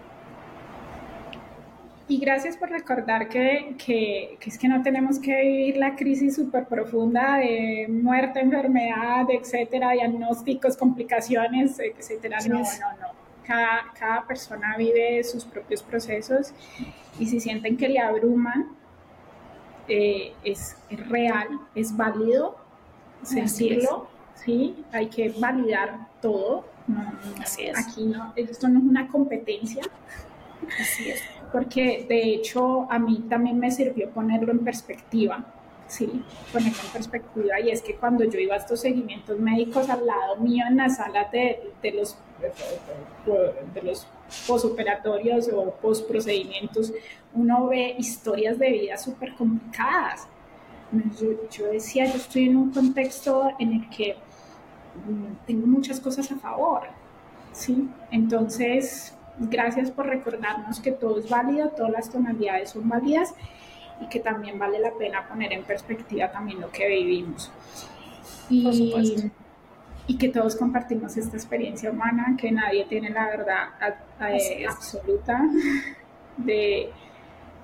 [2.09, 6.65] y gracias por recordar que, que, es que no tenemos que vivir la crisis súper
[6.65, 12.37] profunda de muerte, enfermedad, etcétera, diagnósticos, complicaciones, etcétera.
[12.47, 13.27] No, no, no.
[13.45, 16.53] Cada, cada persona vive sus propios procesos
[17.19, 18.69] y si sienten que le abruman,
[19.89, 22.57] eh, es, es, real, es válido
[23.23, 24.83] sentirlo, ¿sí?
[24.93, 26.65] Hay que validar todo.
[27.41, 27.77] Así es.
[27.77, 29.83] Aquí no, esto no es una competencia.
[30.79, 35.45] Así es porque de hecho a mí también me sirvió ponerlo en perspectiva,
[35.87, 40.05] sí, ponerlo en perspectiva, y es que cuando yo iba a estos seguimientos médicos al
[40.05, 42.17] lado mío en la sala de, de los,
[43.73, 44.07] de los
[44.47, 46.93] posoperatorios o posprocedimientos,
[47.33, 50.27] uno ve historias de vida súper complicadas.
[51.19, 54.15] Yo, yo decía, yo estoy en un contexto en el que
[55.05, 56.83] mm, tengo muchas cosas a favor,
[57.51, 57.89] ¿sí?
[58.09, 63.35] Entonces, Gracias por recordarnos que todo es válido, todas las tonalidades son válidas
[64.01, 67.51] y que también vale la pena poner en perspectiva también lo que vivimos.
[68.49, 69.31] Y,
[70.07, 73.69] y que todos compartimos esta experiencia humana, que nadie tiene la verdad
[74.67, 75.41] absoluta
[76.37, 76.89] de,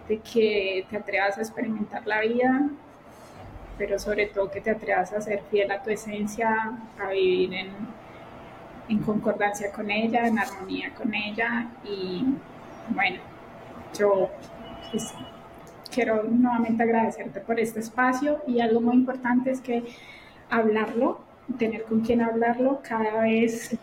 [0.07, 2.69] de que te atrevas a experimentar la vida,
[3.77, 7.69] pero sobre todo que te atrevas a ser fiel a tu esencia, a vivir en,
[8.89, 12.25] en concordancia con ella, en armonía con ella y
[12.89, 13.17] bueno,
[13.97, 14.29] yo
[14.91, 15.13] pues,
[15.93, 19.83] quiero nuevamente agradecerte por este espacio y algo muy importante es que
[20.49, 21.21] hablarlo,
[21.57, 23.77] tener con quien hablarlo cada vez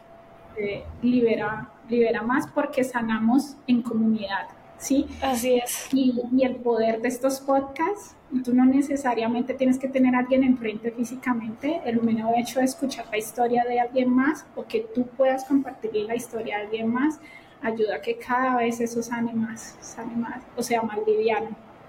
[0.56, 4.48] eh, libera, libera más porque sanamos en comunidad,
[4.80, 5.06] ¿sí?
[5.22, 5.88] Así es.
[5.92, 10.44] Y, y el poder de estos podcasts Tú no necesariamente tienes que tener a alguien
[10.44, 11.80] enfrente físicamente.
[11.84, 15.92] El mero hecho de escuchar la historia de alguien más o que tú puedas compartir
[16.06, 17.18] la historia de alguien más
[17.60, 21.48] ayuda a que cada vez eso sane más, sane más, o sea, más liviano,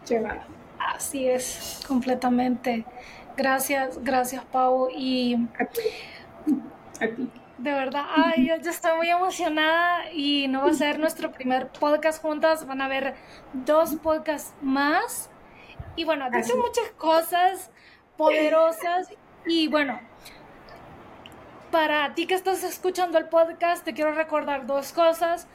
[0.10, 0.44] llevar.
[0.80, 2.86] Así es, completamente.
[3.38, 4.89] Gracias, gracias Pau.
[4.89, 5.82] Y a ti.
[7.00, 7.30] A ti.
[7.62, 11.68] De verdad, ay, yo, yo, estoy muy emocionada y no va a ser nuestro primer
[11.68, 13.14] podcast juntas, van a haber
[13.53, 15.30] dos podcasts más
[15.95, 17.70] y bueno, has dicho muchas cosas
[18.18, 19.14] poderosas
[19.45, 19.99] y bueno,
[21.70, 25.47] para ti que estás escuchando el podcast, te quiero recordar dos cosas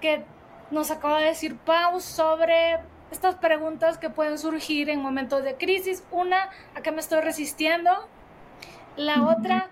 [0.00, 0.24] que
[0.70, 2.78] nos acaba de decir Pau sobre
[3.10, 6.04] estas preguntas que pueden surgir en momentos de crisis.
[6.10, 7.90] Una, ¿a qué me estoy resistiendo?
[8.96, 9.68] La otra,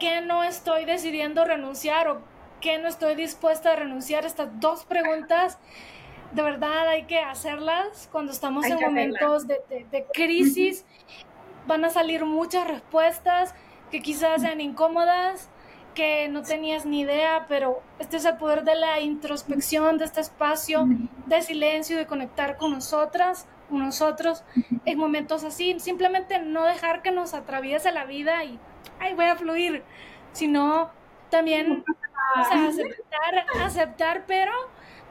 [0.00, 2.22] ¿qué no estoy decidiendo renunciar o
[2.60, 4.24] qué no estoy dispuesta a renunciar?
[4.26, 5.58] Estas dos preguntas
[6.32, 10.84] de verdad hay que hacerlas cuando estamos en momentos de, crisis.
[11.66, 13.54] Van a salir muchas respuestas
[13.90, 15.50] que quizás sean incómodas,
[15.94, 20.20] que no tenías ni idea, pero este es el poder de la introspección, de este
[20.20, 20.86] espacio
[21.26, 24.44] de silencio, de conectar con nosotras, con nosotros
[24.84, 25.78] en momentos así.
[25.80, 28.58] Simplemente no dejar que nos atraviese la vida y,
[29.00, 29.82] ay, voy a fluir,
[30.32, 30.90] sino
[31.30, 31.84] también
[32.36, 34.52] aceptar, aceptar, pero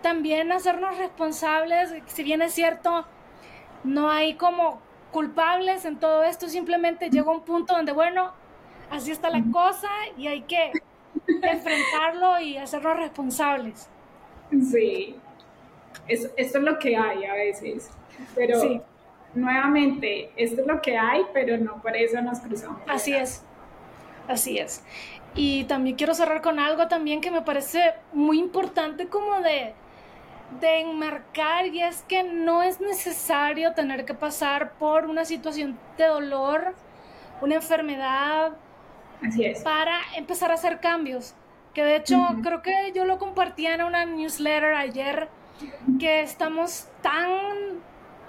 [0.02, 3.06] también hacernos responsables, si bien es cierto,
[3.84, 4.82] no hay como
[5.12, 8.32] culpables en todo esto, simplemente llega un punto donde, bueno,
[8.90, 10.72] así está la cosa y hay que
[11.26, 13.90] enfrentarlo y hacernos responsables.
[14.72, 15.16] Sí,
[16.08, 17.92] esto es lo que hay a veces,
[18.36, 18.82] pero sí.
[19.34, 22.82] nuevamente, esto es lo que hay, pero no por eso nos cruzamos.
[22.88, 23.44] Así es,
[24.30, 24.84] así es.
[25.36, 29.74] Y también quiero cerrar con algo también que me parece muy importante como de
[30.60, 36.06] de enmarcar y es que no es necesario tener que pasar por una situación de
[36.06, 36.74] dolor,
[37.42, 38.54] una enfermedad,
[39.26, 39.62] Así es.
[39.62, 41.36] para empezar a hacer cambios.
[41.74, 45.30] Que de hecho creo que yo lo compartía en una newsletter ayer,
[46.00, 47.80] que estamos tan,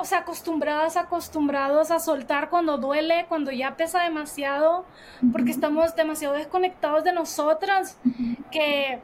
[0.00, 4.84] o sea, acostumbradas, acostumbrados a soltar cuando duele, cuando ya pesa demasiado,
[5.32, 7.98] porque estamos demasiado desconectados de nosotras,
[8.50, 9.00] que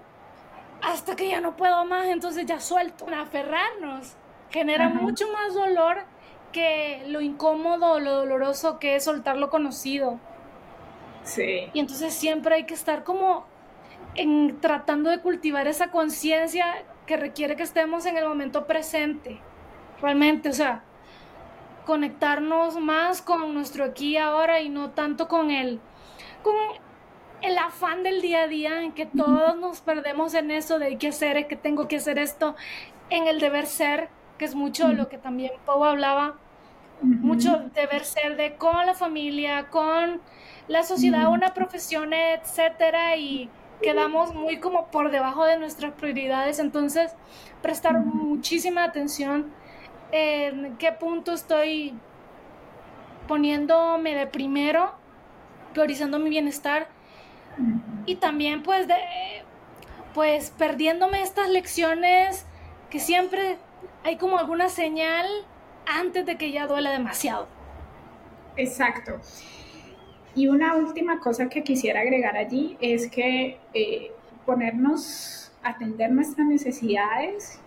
[0.82, 3.06] hasta que ya no puedo más, entonces ya suelto.
[3.14, 4.14] Aferrarnos
[4.50, 6.04] genera mucho más dolor
[6.52, 10.18] que lo incómodo, lo doloroso que es soltar lo conocido.
[11.24, 11.68] Sí.
[11.72, 13.44] Y entonces siempre hay que estar como
[14.14, 19.40] en, tratando de cultivar esa conciencia que requiere que estemos en el momento presente.
[20.00, 20.82] Realmente, o sea,
[21.86, 25.80] conectarnos más con nuestro aquí y ahora y no tanto con el,
[26.42, 26.54] con
[27.40, 31.08] el afán del día a día en que todos nos perdemos en eso de qué
[31.08, 32.56] hacer, que tengo que hacer esto,
[33.08, 36.34] en el deber ser, que es mucho de lo que también Pau hablaba,
[37.00, 40.20] mucho deber ser de con la familia, con
[40.66, 43.48] la sociedad, una profesión, etcétera, y
[43.80, 47.14] quedamos muy como por debajo de nuestras prioridades, entonces
[47.62, 49.52] prestar muchísima atención
[50.12, 51.94] en qué punto estoy
[53.28, 54.92] poniéndome de primero,
[55.72, 56.88] priorizando mi bienestar
[58.04, 58.94] y también pues de
[60.14, 62.46] pues perdiéndome estas lecciones
[62.90, 63.58] que siempre
[64.04, 65.26] hay como alguna señal
[65.86, 67.48] antes de que ya duela demasiado.
[68.56, 69.20] Exacto.
[70.34, 74.12] Y una última cosa que quisiera agregar allí es que eh,
[74.44, 77.60] ponernos, atender nuestras necesidades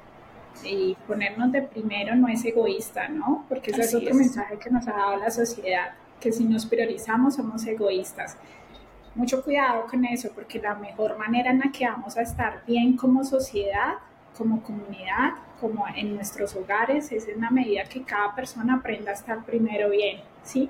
[0.63, 3.45] y ponernos de primero no es egoísta, ¿no?
[3.47, 7.35] Porque ese es otro mensaje que nos ha dado la sociedad, que si nos priorizamos
[7.35, 8.37] somos egoístas
[9.15, 12.95] mucho cuidado con eso, porque la mejor manera en la que vamos a estar bien
[12.95, 13.95] como sociedad,
[14.37, 19.15] como comunidad, como en nuestros hogares, es en la medida que cada persona aprenda a
[19.15, 20.69] estar primero bien, ¿sí?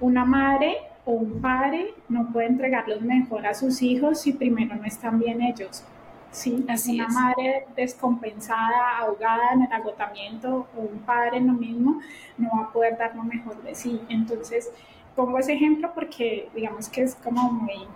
[0.00, 0.76] Una madre
[1.06, 5.18] o un padre no puede entregar lo mejor a sus hijos si primero no están
[5.18, 5.82] bien ellos.
[6.30, 12.00] Sí, Así una madre descompensada, ahogada en el agotamiento o un padre en lo mismo
[12.36, 14.00] no va a poder dar lo mejor de sí.
[14.08, 14.70] Entonces,
[15.16, 17.86] pongo ese ejemplo porque digamos que es como muy,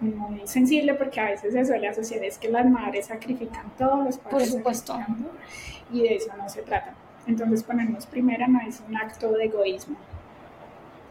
[0.00, 4.18] muy sensible porque a veces se suele asociar es que las madres sacrifican todo, los
[4.18, 4.98] padres Por supuesto.
[5.92, 6.94] y de eso no se trata.
[7.26, 9.96] Entonces ponernos primero no es un acto de egoísmo,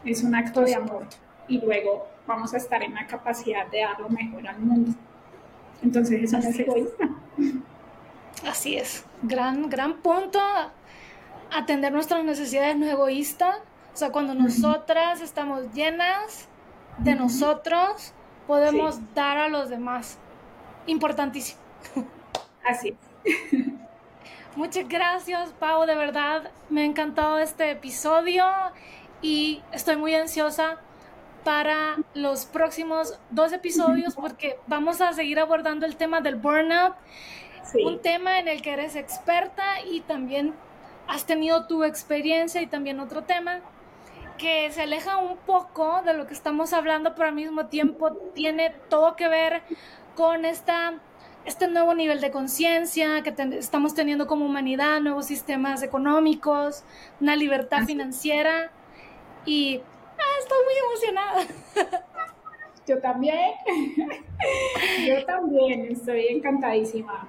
[0.04, 1.06] es un acto de amor
[1.46, 4.92] y luego vamos a estar en la capacidad de dar lo mejor al mundo.
[5.82, 7.08] Entonces eso no es egoísta.
[8.46, 10.40] Así es, gran, gran punto.
[11.50, 13.62] Atender nuestras necesidades no es egoísta,
[13.94, 16.46] o sea, cuando nosotras estamos llenas
[16.98, 18.12] de nosotros,
[18.46, 20.18] podemos dar a los demás.
[20.86, 21.60] Importantísimo.
[22.64, 22.96] Así.
[24.56, 26.50] Muchas gracias, Pau, de verdad.
[26.68, 28.44] Me ha encantado este episodio
[29.22, 30.78] y estoy muy ansiosa
[31.44, 36.94] para los próximos dos episodios porque vamos a seguir abordando el tema del burnout,
[37.84, 40.54] un tema en el que eres experta y también
[41.06, 43.60] has tenido tu experiencia y también otro tema
[44.38, 48.70] que se aleja un poco de lo que estamos hablando, pero al mismo tiempo tiene
[48.88, 49.62] todo que ver
[50.14, 50.94] con esta,
[51.44, 56.84] este nuevo nivel de conciencia que estamos teniendo como humanidad, nuevos sistemas económicos,
[57.20, 58.70] una libertad financiera
[59.44, 59.82] y
[60.38, 61.46] estoy muy emocionada.
[62.86, 63.52] Yo también,
[65.06, 67.28] yo también estoy encantadísima.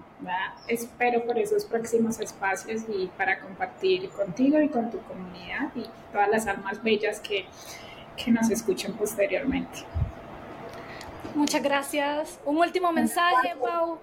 [0.67, 6.29] Espero por esos próximos espacios y para compartir contigo y con tu comunidad y todas
[6.29, 7.45] las almas bellas que,
[8.15, 9.79] que nos escuchen posteriormente.
[11.35, 12.39] Muchas gracias.
[12.45, 13.99] Un último mensaje, Pau.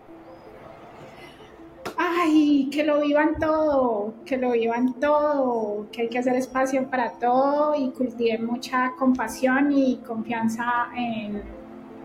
[1.96, 7.12] Ay, que lo vivan todo, que lo vivan todo, que hay que hacer espacio para
[7.12, 11.42] todo y cultiven mucha compasión y confianza en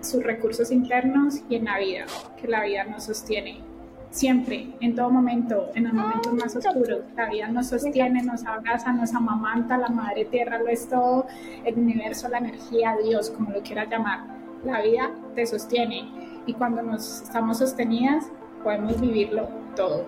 [0.01, 2.05] sus recursos internos y en la vida,
[2.39, 3.71] que la vida nos sostiene
[4.11, 6.99] siempre, en todo momento, en los momentos más oscuros.
[7.15, 11.25] La vida nos sostiene, nos abraza, nos amamanta, la madre tierra lo es todo,
[11.65, 14.25] el universo, la energía, Dios, como lo quieras llamar.
[14.65, 18.29] La vida te sostiene y cuando nos estamos sostenidas
[18.63, 20.05] podemos vivirlo todo.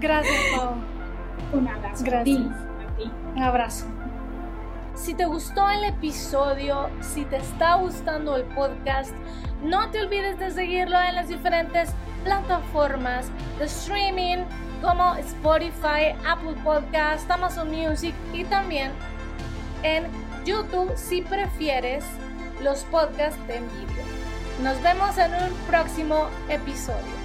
[0.00, 0.74] Gracias, Pau.
[1.52, 2.04] Un abrazo.
[2.04, 2.38] Gracias.
[2.38, 3.10] A ti.
[3.34, 3.86] Un abrazo.
[4.94, 9.12] Si te gustó el episodio, si te está gustando el podcast,
[9.62, 11.90] no te olvides de seguirlo en las diferentes
[12.24, 14.44] plataformas de streaming
[14.80, 18.92] como Spotify, Apple Podcast, Amazon Music y también
[19.82, 20.06] en
[20.44, 22.04] YouTube si prefieres
[22.62, 24.04] los podcasts en vídeo.
[24.62, 27.21] Nos vemos en un próximo episodio.